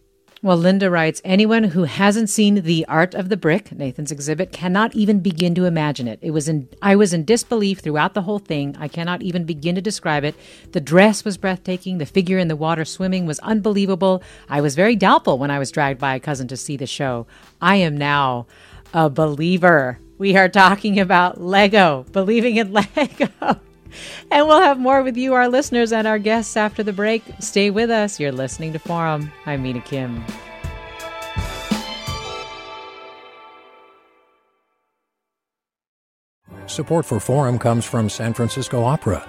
[0.44, 4.92] well, Linda writes anyone who hasn't seen The Art of the Brick, Nathan's exhibit, cannot
[4.92, 6.18] even begin to imagine it.
[6.20, 8.76] It was in I was in disbelief throughout the whole thing.
[8.76, 10.34] I cannot even begin to describe it.
[10.72, 14.20] The dress was breathtaking, the figure in the water swimming was unbelievable.
[14.48, 17.28] I was very doubtful when I was dragged by a cousin to see the show.
[17.60, 18.46] I am now
[18.92, 20.00] a believer.
[20.18, 23.60] We are talking about Lego, believing in Lego.
[24.30, 27.22] And we'll have more with you, our listeners, and our guests after the break.
[27.40, 28.18] Stay with us.
[28.20, 29.32] You're listening to Forum.
[29.46, 30.24] I'm Mina Kim.
[36.66, 39.28] Support for Forum comes from San Francisco Opera.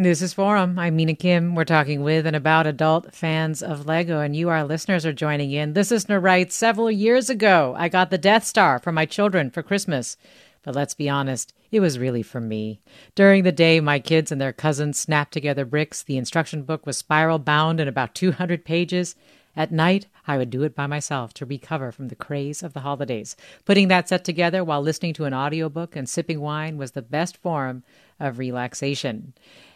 [0.00, 0.78] This is Forum.
[0.78, 1.56] I'm Mina Kim.
[1.56, 5.50] We're talking with and about adult fans of Lego, and you, our listeners, are joining
[5.50, 5.72] in.
[5.72, 9.60] This listener writes Several years ago, I got the Death Star for my children for
[9.60, 10.16] Christmas.
[10.62, 12.80] But let's be honest, it was really for me.
[13.16, 16.04] During the day, my kids and their cousins snapped together bricks.
[16.04, 19.16] The instruction book was spiral bound in about 200 pages.
[19.56, 22.80] At night, I would do it by myself to recover from the craze of the
[22.80, 23.34] holidays.
[23.64, 27.36] Putting that set together while listening to an audiobook and sipping wine was the best
[27.36, 27.82] form
[28.20, 29.32] of relaxation.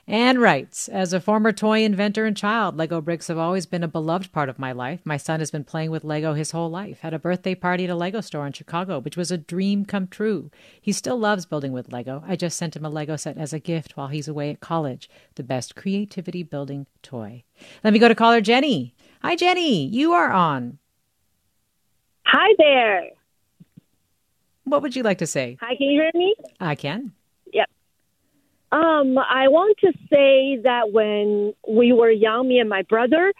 [0.09, 3.88] Anne writes As a former toy inventor and child, Lego bricks have always been a
[3.88, 5.00] beloved part of my life.
[5.05, 7.00] My son has been playing with Lego his whole life.
[7.00, 10.09] Had a birthday party at a Lego store in Chicago, which was a dream come
[10.09, 10.50] true.
[10.80, 12.24] He still loves building with Lego.
[12.26, 15.09] I just sent him a Lego set as a gift while he's away at college.
[15.36, 17.44] The best creativity building toy.
[17.84, 18.94] Let me go to caller Jenny.
[19.22, 19.86] Hi, Jenny.
[19.86, 20.78] You are on.
[22.26, 23.11] Hi there.
[24.64, 25.59] What would you like to say?
[25.61, 26.34] Hi, can you hear me?
[26.59, 27.12] I can.
[28.73, 33.33] Um, I want to say that when we were young, me and my brother,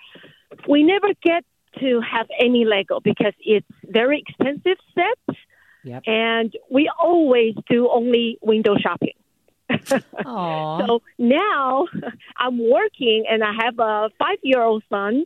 [0.69, 1.45] we never get
[1.81, 5.37] to have any Lego because it's very expensive set,
[5.85, 6.03] Yep.
[6.07, 9.15] and we always do only window shopping.
[9.71, 10.87] Aww.
[10.87, 11.87] So now
[12.37, 15.25] I'm working and I have a five year old son.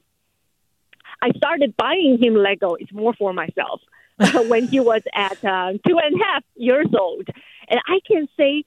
[1.20, 2.74] I started buying him Lego.
[2.74, 3.80] It's more for myself
[4.48, 7.26] when he was at uh, two and a half years old.
[7.68, 8.64] And I can say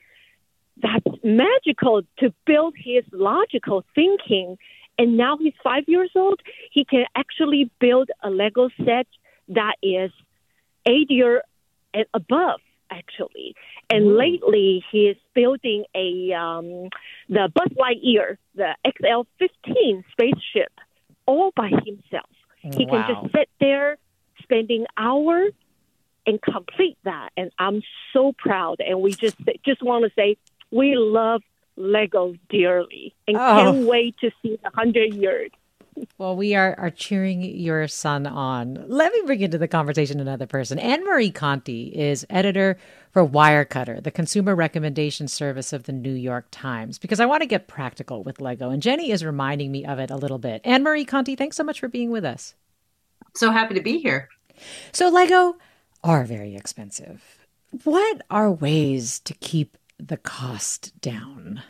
[0.82, 4.58] that's magical to build his logical thinking.
[4.98, 6.42] And now he's five years old.
[6.72, 9.08] He can actually build a Lego set
[9.50, 10.12] that is
[10.86, 11.44] eight year
[11.94, 12.60] and above,
[12.92, 13.56] actually.
[13.90, 16.90] And lately, he is building a um,
[17.30, 20.72] the Buzz Lightyear, the XL-15 spaceship,
[21.26, 22.30] all by himself.
[22.62, 23.06] He Wow.
[23.06, 23.98] can just sit there,
[24.44, 25.54] spending hours,
[26.28, 27.30] and complete that.
[27.38, 27.82] And I'm
[28.14, 28.82] so proud.
[28.86, 30.38] And we just just want to say
[30.72, 31.41] we love
[31.76, 33.39] Lego dearly, and Oh.
[33.72, 35.51] can't wait to see the hundred years.
[36.17, 38.86] Well, we are, are cheering your son on.
[38.88, 40.80] Let me bring into the conversation another person.
[40.80, 42.78] Anne Marie Conti is editor
[43.11, 47.47] for Wirecutter, the consumer recommendation service of the New York Times, because I want to
[47.47, 48.70] get practical with Lego.
[48.70, 50.61] And Jenny is reminding me of it a little bit.
[50.63, 52.55] Anne Marie Conti, thanks so much for being with us.
[53.36, 54.30] So happy to be here.
[54.93, 55.57] So, Lego
[56.03, 57.39] are very expensive.
[57.84, 61.62] What are ways to keep the cost down?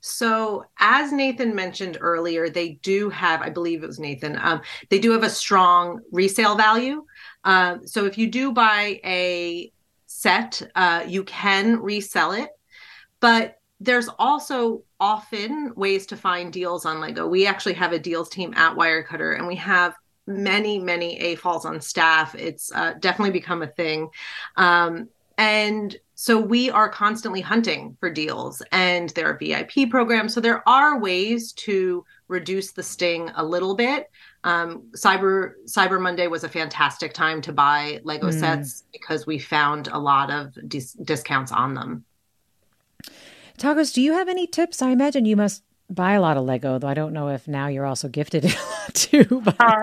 [0.00, 4.60] So, as Nathan mentioned earlier, they do have, I believe it was Nathan, um,
[4.90, 7.06] they do have a strong resale value.
[7.44, 9.72] Um, so, if you do buy a
[10.06, 12.50] set, uh, you can resell it.
[13.20, 17.26] But there's also often ways to find deals on Lego.
[17.26, 19.94] We actually have a deals team at Wirecutter, and we have
[20.26, 22.34] many, many AFOLs on staff.
[22.34, 24.08] It's uh, definitely become a thing.
[24.56, 25.08] Um,
[25.42, 30.32] and so we are constantly hunting for deals, and there are VIP programs.
[30.34, 34.08] So there are ways to reduce the sting a little bit.
[34.44, 38.38] Um, Cyber Cyber Monday was a fantastic time to buy Lego Mm.
[38.38, 42.04] sets because we found a lot of dis- discounts on them.
[43.58, 44.80] Tacos, do you have any tips?
[44.80, 47.66] I imagine you must buy a lot of Lego, though I don't know if now
[47.66, 49.40] you're also gifted it a lot too.
[49.44, 49.82] But Uh,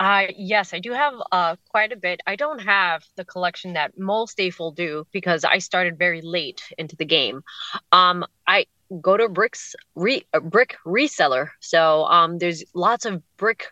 [0.00, 2.20] uh, yes, I do have uh, quite a bit.
[2.26, 6.94] I don't have the collection that most AFOL do because I started very late into
[6.94, 7.42] the game.
[7.90, 8.66] Um, I
[9.00, 13.66] go to bricks re- brick reseller, so um, there's lots of brick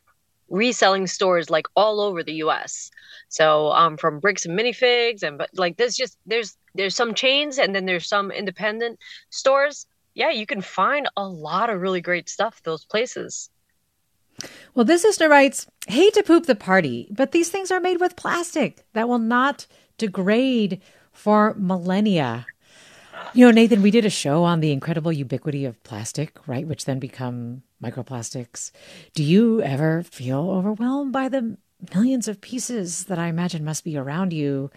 [0.49, 2.91] reselling stores like all over the U.S.
[3.29, 7.59] So um, from bricks and minifigs, and but like there's just there's there's some chains
[7.59, 8.99] and then there's some independent
[9.31, 9.87] stores.
[10.15, 13.51] Yeah, you can find a lot of really great stuff those places.
[14.75, 18.17] Well, this listener writes, hate to poop the party, but these things are made with
[18.17, 19.67] plastic that will not
[19.99, 20.81] degrade
[21.13, 22.47] for millennia.
[23.33, 26.67] You know, Nathan, we did a show on the incredible ubiquity of plastic, right?
[26.67, 28.73] Which then become microplastics.
[29.15, 31.57] Do you ever feel overwhelmed by the
[31.95, 34.71] millions of pieces that I imagine must be around you,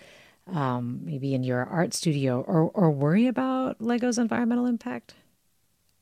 [0.48, 5.16] um, maybe in your art studio, or or worry about Lego's environmental impact?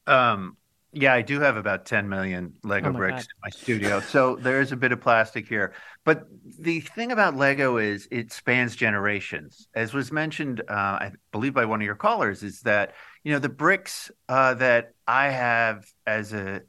[0.06, 0.58] Um,
[0.98, 3.30] yeah, I do have about 10 million Lego Oh my bricks God.
[3.30, 4.00] in my studio.
[4.00, 5.74] So there is a bit of plastic here.
[6.04, 6.28] But
[6.60, 9.68] the thing about Lego is it spans generations.
[9.76, 13.40] As was mentioned, uh, I believe by one of your callers, is that, you know,
[13.40, 16.62] the bricks uh, that I have as a,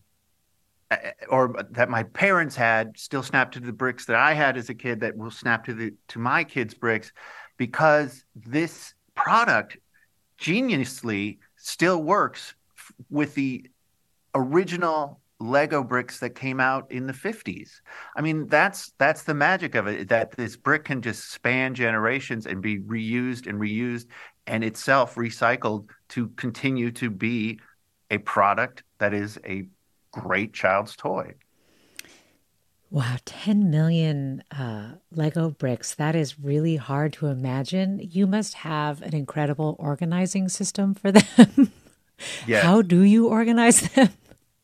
[1.29, 4.75] or that my parents had still snap to the bricks that I had as a
[4.75, 7.13] kid that will snap to the to my kids' bricks
[7.59, 9.77] because this product
[10.41, 13.69] geniusly still works f- with the
[14.35, 17.71] original Lego bricks that came out in the 50s.
[18.17, 22.47] I mean, that's that's the magic of it that this brick can just span generations
[22.47, 24.07] and be reused and reused
[24.47, 27.61] and itself recycled to continue to be
[28.11, 29.69] a product that is a
[30.11, 31.35] great child's toy.
[32.91, 35.95] Wow, 10 million uh, Lego bricks.
[35.95, 38.01] That is really hard to imagine.
[38.03, 41.71] You must have an incredible organizing system for them.
[42.49, 42.65] Yes.
[42.65, 44.09] How do you organize them?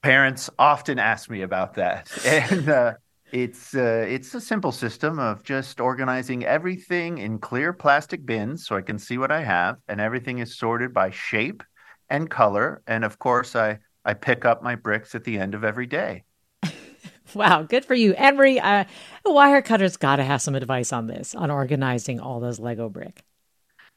[0.05, 2.93] Parents often ask me about that and uh,
[3.33, 8.77] it's uh, it's a simple system of just organizing everything in clear plastic bins so
[8.77, 11.63] i can see what i have and everything is sorted by shape
[12.11, 15.65] and color and of course i i pick up my bricks at the end of
[15.65, 16.23] every day
[17.35, 18.15] Wow, good for you.
[18.17, 18.85] Marie, uh,
[19.27, 23.25] Wirecutter's got to have some advice on this, on organizing all those Lego brick.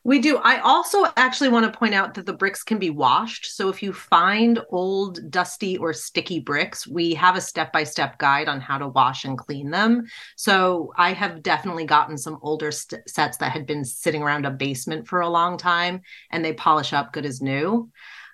[0.08, 0.38] We do.
[0.38, 3.47] I also actually want to point out that the bricks can be washed.
[3.47, 8.18] So if you find old, dusty, or sticky bricks, we have a step by step
[8.18, 10.05] guide on how to wash and clean them.
[10.38, 14.49] So I have definitely gotten some older st- sets that had been sitting around a
[14.49, 15.99] basement for a long time
[16.32, 17.91] and they polish up good as new.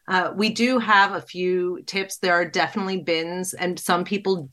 [0.07, 2.17] Uh, we do have a few tips.
[2.17, 4.51] There are definitely bins, and some people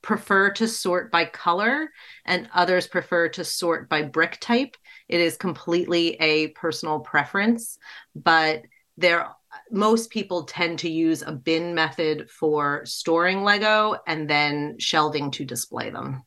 [0.00, 1.90] prefer to sort by color
[2.24, 4.76] and others prefer to sort by brick type.
[5.08, 7.78] It is completely a personal preference,
[8.14, 8.62] but
[8.96, 9.28] there
[9.70, 15.44] most people tend to use a bin method for storing Lego and then shelving to
[15.44, 16.22] display them.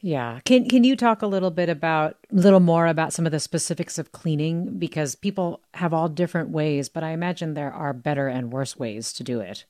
[0.00, 0.40] Yeah.
[0.44, 3.40] Can can you talk a little bit about a little more about some of the
[3.40, 8.28] specifics of cleaning because people have all different ways, but I imagine there are better
[8.28, 9.64] and worse ways to do it.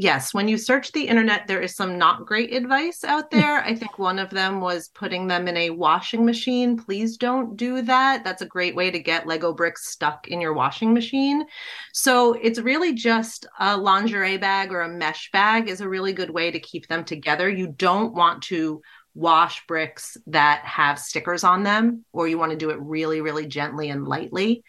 [0.00, 3.40] Yes, when you search the internet, there is some not great advice out hmm.
[3.40, 3.64] there.
[3.64, 6.76] I think one of them was putting them in a washing machine.
[6.76, 8.22] Please don't do that.
[8.22, 11.44] That's a great way to get Lego bricks stuck in your washing machine.
[11.92, 16.30] So it's really just a lingerie bag or a mesh bag is a really good
[16.30, 17.50] way to keep them together.
[17.50, 18.80] You don't want to
[19.16, 23.48] wash bricks that have stickers on them, or you want to do it really, really
[23.48, 24.62] gently and lightly.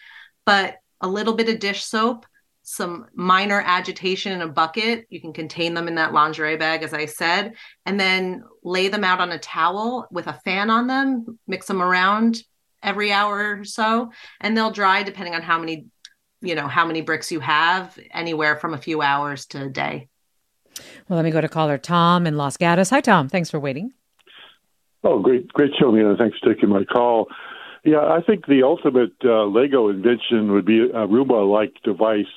[0.43, 2.25] But a little bit of dish soap
[2.70, 5.07] some minor agitation in a bucket.
[5.09, 7.55] You can contain them in that lingerie bag, as I said,
[7.88, 11.82] and then lay them out on a towel with a fan on them, mix them
[11.82, 12.43] around
[12.84, 15.88] every hour or so, and they'll dry depending on how many,
[16.41, 20.07] you know, how many bricks you have, anywhere from a few hours to a day.
[21.07, 22.91] Well, let me go to caller Tom in Los Gatos.
[22.91, 23.30] Hi, Tom.
[23.30, 23.93] Thanks for waiting.
[25.03, 26.15] Oh, great, great show, Mina.
[26.17, 27.30] Thanks for taking my call.
[27.84, 32.28] Yeah, I think the ultimate uh, Lego invention would be a Roomba-like device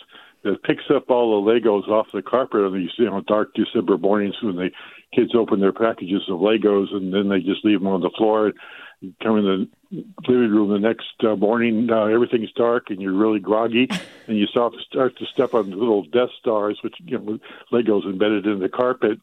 [0.44, 3.98] that picks up all the Legos off the carpet on these you know dark December
[3.98, 4.70] mornings when the
[5.14, 8.52] kids open their packages of Legos and then they just leave them on the floor.
[9.00, 13.12] You come in the living room the next uh, morning, uh, everything's dark and you're
[13.12, 13.88] really groggy,
[14.28, 17.38] and you start start to step on little Death Stars, which you know
[17.72, 19.20] Legos embedded in the carpet.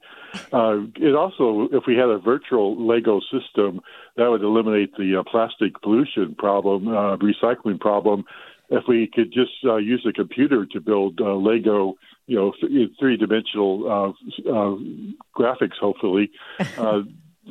[0.54, 3.82] Uh, it also, if we had a virtual Lego system,
[4.16, 8.26] that would eliminate the uh, plastic pollution problem, uh, recycling problem
[8.70, 11.96] if we could just uh, use a computer to build uh, Lego,
[12.28, 14.16] you know, th- three dimensional
[14.48, 14.76] uh, uh,
[15.36, 16.32] graphics, hopefully.
[16.78, 17.02] Uh,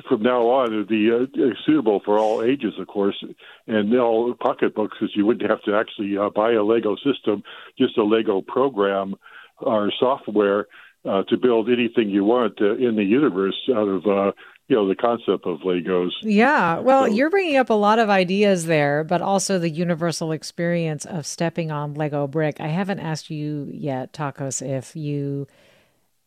[0.09, 1.27] from now on, it would be uh,
[1.67, 3.23] suitable for all ages, of course,
[3.67, 7.43] and all pocketbooks, because you wouldn't have to actually uh, buy a Lego system,
[7.77, 9.17] just a Lego program
[9.59, 10.69] or software
[11.05, 14.33] uh, to build anything you want uh, in the universe out of uh,
[14.69, 16.11] you know the concept of Legos.
[16.23, 16.79] Yeah.
[16.79, 21.27] Well, you're bringing up a lot of ideas there, but also the universal experience of
[21.27, 22.61] stepping on Lego brick.
[22.61, 25.47] I haven't asked you yet, Tacos, if you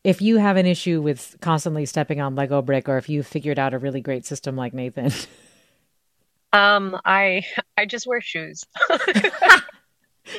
[0.02, 3.60] if you have an issue with constantly stepping on Lego brick or if you figured
[3.60, 5.12] out a really great system like Nathan.
[6.52, 7.46] Um, I
[7.78, 8.66] I just wear shoes.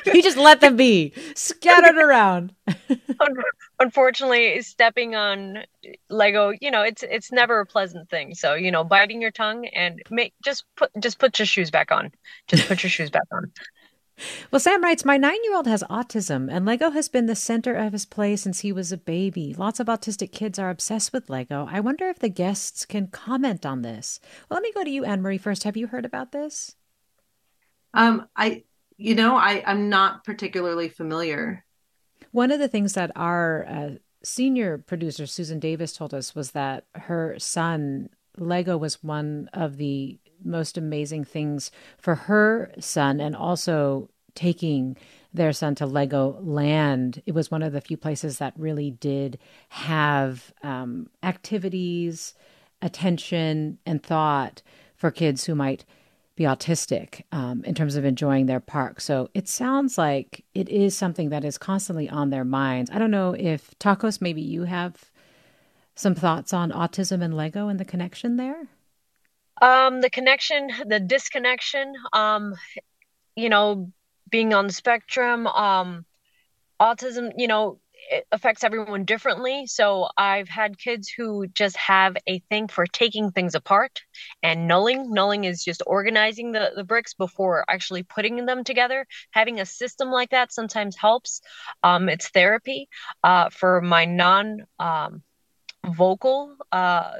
[0.06, 2.54] you just let them be scattered around.
[3.80, 5.64] Unfortunately, stepping on
[6.08, 8.34] Lego, you know, it's it's never a pleasant thing.
[8.34, 11.90] So, you know, biting your tongue and make just put just put your shoes back
[11.90, 12.12] on.
[12.46, 13.50] Just put your shoes back on.
[14.50, 17.74] Well, Sam writes My nine year old has autism, and Lego has been the center
[17.74, 19.54] of his play since he was a baby.
[19.54, 21.66] Lots of autistic kids are obsessed with Lego.
[21.70, 24.20] I wonder if the guests can comment on this.
[24.48, 25.64] Well, let me go to you, Anne Marie, first.
[25.64, 26.76] Have you heard about this?
[27.92, 28.64] Um, I,
[28.96, 31.64] you know, I, I'm not particularly familiar.
[32.30, 33.90] One of the things that our uh,
[34.22, 40.18] senior producer, Susan Davis, told us was that her son, Lego, was one of the
[40.42, 44.96] most amazing things for her son and also taking
[45.32, 47.22] their son to Lego Land.
[47.26, 49.38] It was one of the few places that really did
[49.70, 52.34] have um, activities,
[52.82, 54.62] attention, and thought
[54.96, 55.84] for kids who might
[56.36, 59.00] be autistic um, in terms of enjoying their park.
[59.00, 62.90] So it sounds like it is something that is constantly on their minds.
[62.92, 65.10] I don't know if Tacos, maybe you have
[65.94, 68.66] some thoughts on autism and Lego and the connection there.
[69.62, 72.54] Um, the connection, the disconnection, um,
[73.36, 73.92] you know,
[74.28, 76.04] being on the spectrum, um,
[76.80, 77.78] autism, you know,
[78.10, 79.66] it affects everyone differently.
[79.66, 84.00] So I've had kids who just have a thing for taking things apart
[84.42, 85.06] and knolling.
[85.08, 89.06] Knolling is just organizing the, the bricks before actually putting them together.
[89.30, 91.40] Having a system like that sometimes helps.
[91.82, 92.88] Um, it's therapy.
[93.22, 95.22] Uh, for my non um,
[95.86, 97.12] vocal uh,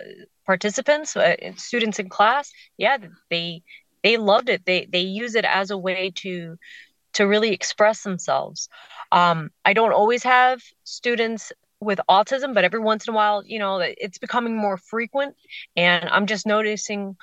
[0.46, 2.98] participants, uh, students in class, yeah,
[3.30, 3.62] they
[4.02, 4.64] they loved it.
[4.66, 6.56] They they use it as a way to
[7.14, 8.68] to really express themselves.
[9.12, 13.58] Um, I don't always have students with autism, but every once in a while, you
[13.58, 15.36] know, it's becoming more frequent,
[15.76, 17.16] and I'm just noticing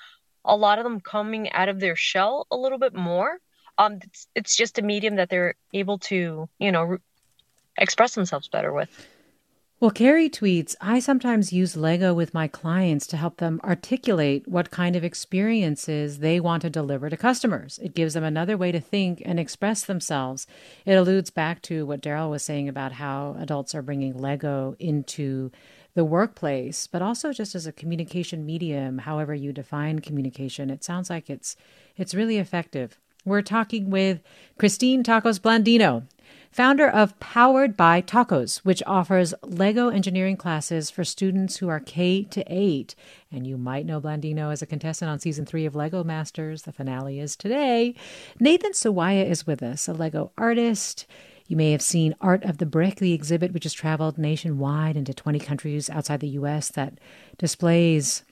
[0.44, 3.38] a lot of them coming out of their shell a little bit more.
[3.78, 6.98] Um, it's, it's just a medium that they're able to, you know, re-
[7.78, 8.90] express themselves better with.
[9.82, 14.70] Well, Carrie tweets I sometimes use Lego with my clients to help them articulate what
[14.70, 17.80] kind of experiences they want to deliver to customers.
[17.82, 20.46] It gives them another way to think and express themselves.
[20.86, 25.52] It alludes back to what Daryl was saying about how adults are bringing Lego into
[25.96, 30.70] the workplace, but also just as a communication medium, however you define communication.
[30.70, 31.56] It sounds like it's
[31.98, 33.00] it's really effective.
[33.26, 34.22] We're talking with
[34.60, 36.04] Christine Tacos Blandino
[36.52, 42.24] founder of Powered by Tacos, which offers Lego engineering classes for students who are K
[42.26, 42.94] to 8.
[43.32, 46.64] And you might know Blandino as a contestant on season 3 of Lego Masters.
[46.64, 47.96] The finale is today.
[48.40, 51.06] Nathan Sawaya is with us, a Lego artist.
[51.48, 55.14] You may have seen Art of the Brick, the exhibit which has traveled nationwide into
[55.14, 57.00] 20 countries outside the US that
[57.38, 58.24] displays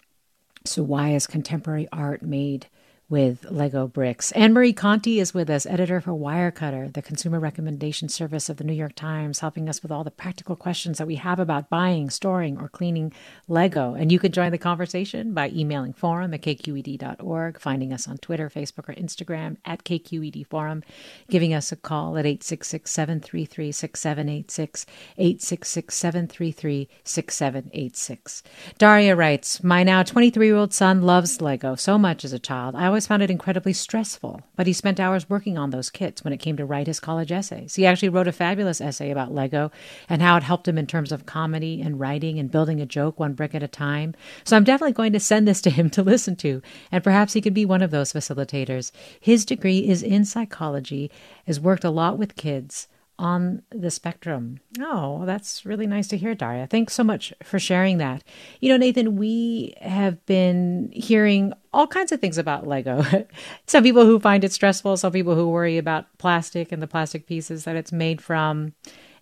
[0.65, 2.67] Sawaya's contemporary art made
[3.09, 4.31] with Lego bricks.
[4.33, 8.63] Anne Marie Conti is with us, editor for Wirecutter, the consumer recommendation service of the
[8.63, 12.11] New York Times, helping us with all the practical questions that we have about buying,
[12.11, 13.11] storing, or cleaning
[13.47, 13.95] Lego.
[13.95, 18.47] And you can join the conversation by emailing forum at kqed.org, finding us on Twitter,
[18.47, 20.83] Facebook, or Instagram at KQED Forum,
[21.29, 24.85] giving us a call at 866 733 6786,
[25.17, 28.43] 866 733 6786.
[28.77, 32.75] Daria writes My now 23 year old son loves Lego so much as a child.
[32.75, 36.33] I always found it incredibly stressful, but he spent hours working on those kits when
[36.33, 37.75] it came to write his college essays.
[37.75, 39.71] He actually wrote a fabulous essay about Lego
[40.09, 43.17] and how it helped him in terms of comedy and writing and building a joke
[43.17, 44.15] one brick at a time.
[44.43, 47.39] So I'm definitely going to send this to him to listen to, and perhaps he
[47.39, 48.91] could be one of those facilitators.
[49.17, 51.09] His degree is in psychology,
[51.47, 52.89] has worked a lot with kids
[53.19, 54.59] on the spectrum.
[54.79, 56.65] Oh, that's really nice to hear, Daria.
[56.67, 58.23] Thanks so much for sharing that.
[58.61, 63.03] You know, Nathan, we have been hearing all kinds of things about Lego.
[63.67, 67.27] some people who find it stressful, some people who worry about plastic and the plastic
[67.27, 68.73] pieces that it's made from,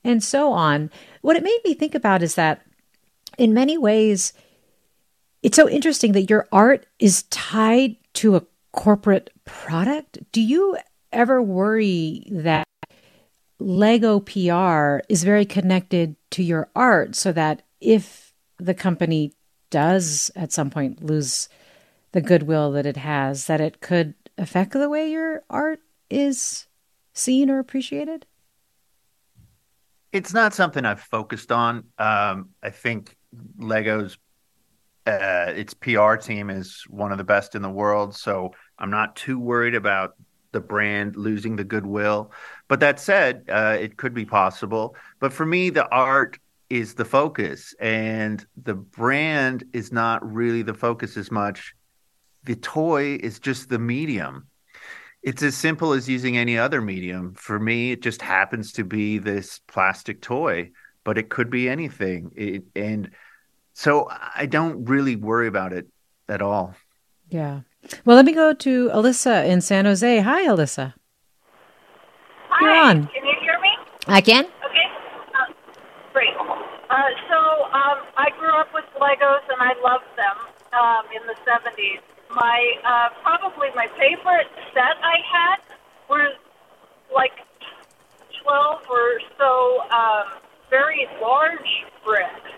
[0.04, 0.92] and so on.
[1.22, 2.62] What it made me think about is that
[3.40, 4.32] in many ways,
[5.42, 10.20] it's so interesting that your art is tied to a corporate product.
[10.32, 10.78] Do you
[11.12, 12.67] ever worry that
[13.60, 19.34] Lego PR is very connected to your art so that if the company
[19.70, 21.50] does at some point lose
[22.12, 25.80] the goodwill that it has, that it could affect the way your art
[26.10, 26.68] is
[27.14, 28.26] seen or appreciated?
[30.12, 31.86] It's not something I've focused on.
[31.98, 33.18] Um, I think
[33.58, 34.18] Lego's
[35.06, 39.16] uh, its PR team is one of the best in the world, so I'm not
[39.16, 40.16] too worried about
[40.52, 42.32] the brand losing the goodwill.
[42.68, 44.96] But that said, uh, it could be possible.
[45.20, 46.40] But for me, the art
[46.70, 51.76] is the focus, and the brand is not really the focus as much.
[52.44, 54.48] The toy is just the medium.
[55.24, 57.34] It's as simple as using any other medium.
[57.36, 60.72] For me, it just happens to be this plastic toy,
[61.04, 62.32] but it could be anything.
[62.36, 63.12] It, and
[63.74, 65.88] so I don't really worry about it
[66.30, 66.76] at all.
[67.30, 67.62] Yeah.
[68.06, 70.20] Well, let me go to Alyssa in San Jose.
[70.20, 70.94] Hi, Alyssa.
[72.62, 73.08] You're Hi, on.
[73.08, 73.70] Can you hear me?
[74.08, 74.46] I can.
[74.46, 74.88] Okay.
[75.36, 75.54] Uh,
[76.14, 76.36] great.
[76.38, 77.38] Uh, so
[77.72, 80.38] um, I grew up with Legos and I loved them
[80.74, 82.02] um, in the 70s.
[82.34, 85.58] My uh, probably my favorite set I had
[86.10, 86.30] were
[87.14, 87.34] like
[88.44, 92.52] 12 or so um, very large bricks,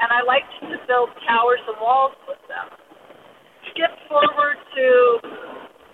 [0.00, 2.66] and I liked to build towers and walls with them.
[3.72, 5.20] Skip forward to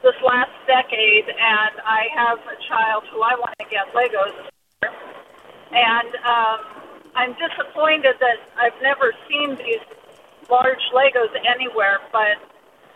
[0.03, 4.35] this last decade, and I have a child who I want to get Legos
[4.83, 4.91] for.
[5.71, 6.59] And um,
[7.15, 9.85] I'm disappointed that I've never seen these
[10.51, 12.43] large Legos anywhere, but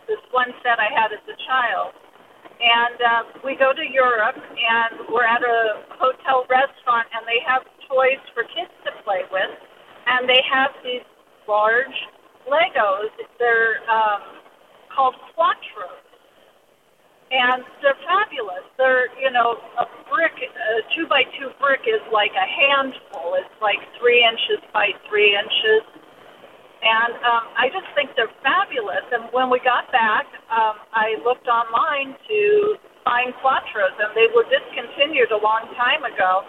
[0.07, 1.95] this one set I had as a child.
[2.59, 7.63] And uh, we go to Europe, and we're at a hotel restaurant, and they have
[7.87, 9.51] toys for kids to play with,
[10.07, 11.07] and they have these
[11.47, 11.95] large
[12.51, 13.15] Legos.
[13.39, 14.42] They're um,
[14.93, 16.03] called Quatros
[17.33, 18.61] and they're fabulous.
[18.77, 23.33] They're, you know, a brick, a two by two brick is like a handful.
[23.33, 25.81] It's like three inches by three inches,
[26.85, 29.01] and um, I just think they're fabulous.
[29.09, 34.45] And when we got back, um, I looked online to find Quatros, and they were
[34.45, 36.45] discontinued a long time ago.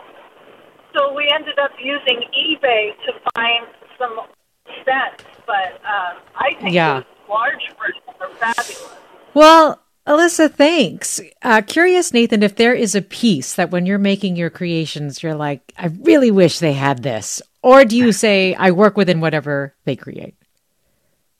[0.92, 3.66] So we ended up using eBay to find
[3.98, 4.20] some
[4.84, 7.02] sets, but um, I think Yeah.
[7.28, 8.03] large bricks are
[8.34, 8.88] fabulous.
[9.34, 11.20] Well, Alyssa, thanks.
[11.42, 15.34] Uh, curious, Nathan, if there is a piece that when you're making your creations, you're
[15.34, 17.40] like, I really wish they had this.
[17.62, 20.34] Or do you say, I work within whatever they create?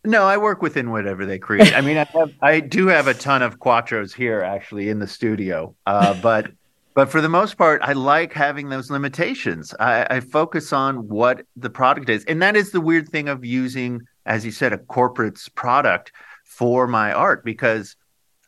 [0.02, 1.74] No, I work within whatever they create.
[1.76, 5.06] I mean, I have, I do have a ton of quatros here actually in the
[5.06, 6.50] studio, uh, but
[6.94, 9.74] but for the most part, I like having those limitations.
[9.80, 13.44] I, I focus on what the product is, and that is the weird thing of
[13.44, 16.12] using, as you said, a corporate's product
[16.56, 17.96] for my art because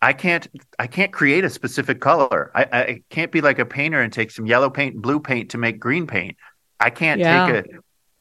[0.01, 0.47] I can't
[0.79, 2.51] I can't create a specific color.
[2.55, 5.51] I, I can't be like a painter and take some yellow paint and blue paint
[5.51, 6.37] to make green paint.
[6.79, 7.47] I can't Yeah.
[7.47, 7.69] take a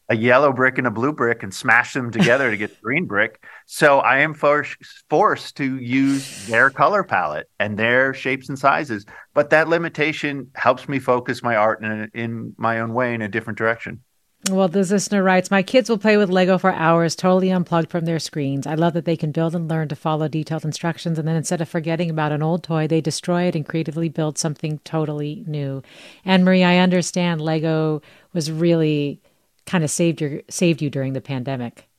[0.08, 3.44] a yellow brick and a blue brick and smash them together to get green brick.
[3.66, 4.78] So I am forced
[5.10, 9.06] forced to use their color palette and their shapes and sizes.
[9.34, 13.22] But that limitation helps me focus my art in, a, in my own way in
[13.24, 14.04] a different direction.
[14.52, 18.06] Well, this listener writes, My kids will play with Lego for hours, totally unplugged from
[18.06, 18.68] their screens.
[18.68, 21.62] I love that they can build and learn to follow detailed instructions, and then instead
[21.62, 25.82] of forgetting about an old toy, they destroy it and creatively build something totally new.
[26.26, 29.20] Anne Marie, I understand Lego was really
[29.66, 31.90] kind of saved your saved you during the pandemic.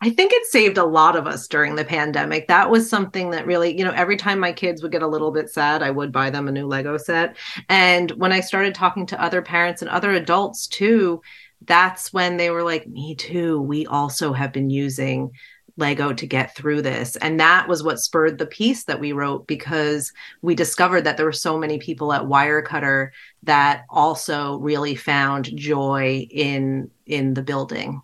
[0.00, 2.48] I think it saved a lot of us during the pandemic.
[2.48, 5.30] That was something that really, you know, every time my kids would get a little
[5.30, 7.36] bit sad, I would buy them a new Lego set.
[7.70, 11.22] And when I started talking to other parents and other adults too,
[11.62, 13.60] that's when they were like, Me too.
[13.60, 15.32] We also have been using
[15.76, 17.16] Lego to get through this.
[17.16, 21.26] And that was what spurred the piece that we wrote because we discovered that there
[21.26, 23.10] were so many people at Wirecutter
[23.42, 28.00] that also really found joy in in the building.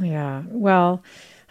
[0.00, 0.44] Yeah.
[0.46, 1.02] Well,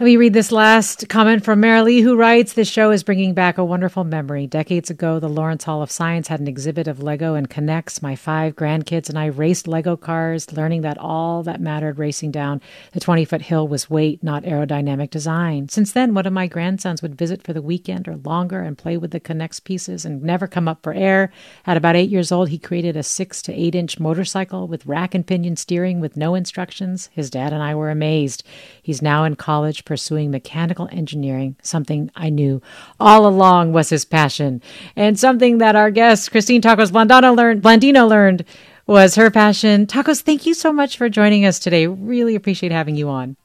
[0.01, 3.59] let me read this last comment from Marilee, who writes This show is bringing back
[3.59, 4.47] a wonderful memory.
[4.47, 8.01] Decades ago, the Lawrence Hall of Science had an exhibit of Lego and K'NEX.
[8.01, 12.61] My five grandkids and I raced Lego cars, learning that all that mattered racing down
[12.93, 15.69] the 20 foot hill was weight, not aerodynamic design.
[15.69, 18.97] Since then, one of my grandsons would visit for the weekend or longer and play
[18.97, 21.31] with the K'NEX pieces and never come up for air.
[21.67, 25.13] At about eight years old, he created a six to eight inch motorcycle with rack
[25.13, 27.11] and pinion steering with no instructions.
[27.13, 28.43] His dad and I were amazed.
[28.81, 32.61] He's now in college pursuing mechanical engineering, something I knew
[32.97, 34.61] all along was his passion,
[34.95, 38.45] and something that our guest, Christine Tacos Blandano learned, Blandino learned
[38.87, 39.85] was her passion.
[39.85, 41.87] Tacos, thank you so much for joining us today.
[41.87, 43.35] Really appreciate having you on.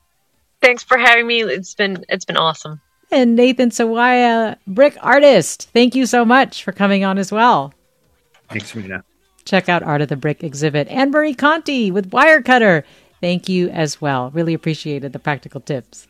[0.61, 1.43] Thanks for having me.
[1.43, 2.81] It's been it's been awesome.
[3.11, 7.75] And Nathan Sawaya, brick artist, thank you so much for coming on as well.
[8.51, 9.03] Thanks, Mina.
[9.45, 10.87] Check out Art of the Brick exhibit.
[10.87, 12.85] Anne Marie Conti with Wirecutter.
[13.21, 14.31] Thank you as well.
[14.31, 16.07] Really appreciated the practical tips.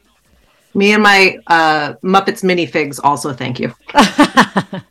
[0.77, 3.75] Me and my uh, Muppets minifigs also thank you.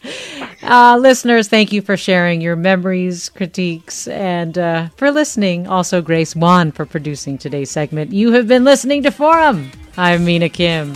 [0.63, 5.67] Uh, listeners, thank you for sharing your memories, critiques, and uh, for listening.
[5.67, 8.11] Also, Grace Wan for producing today's segment.
[8.11, 9.71] You have been listening to Forum.
[9.95, 10.95] I'm Mina Kim.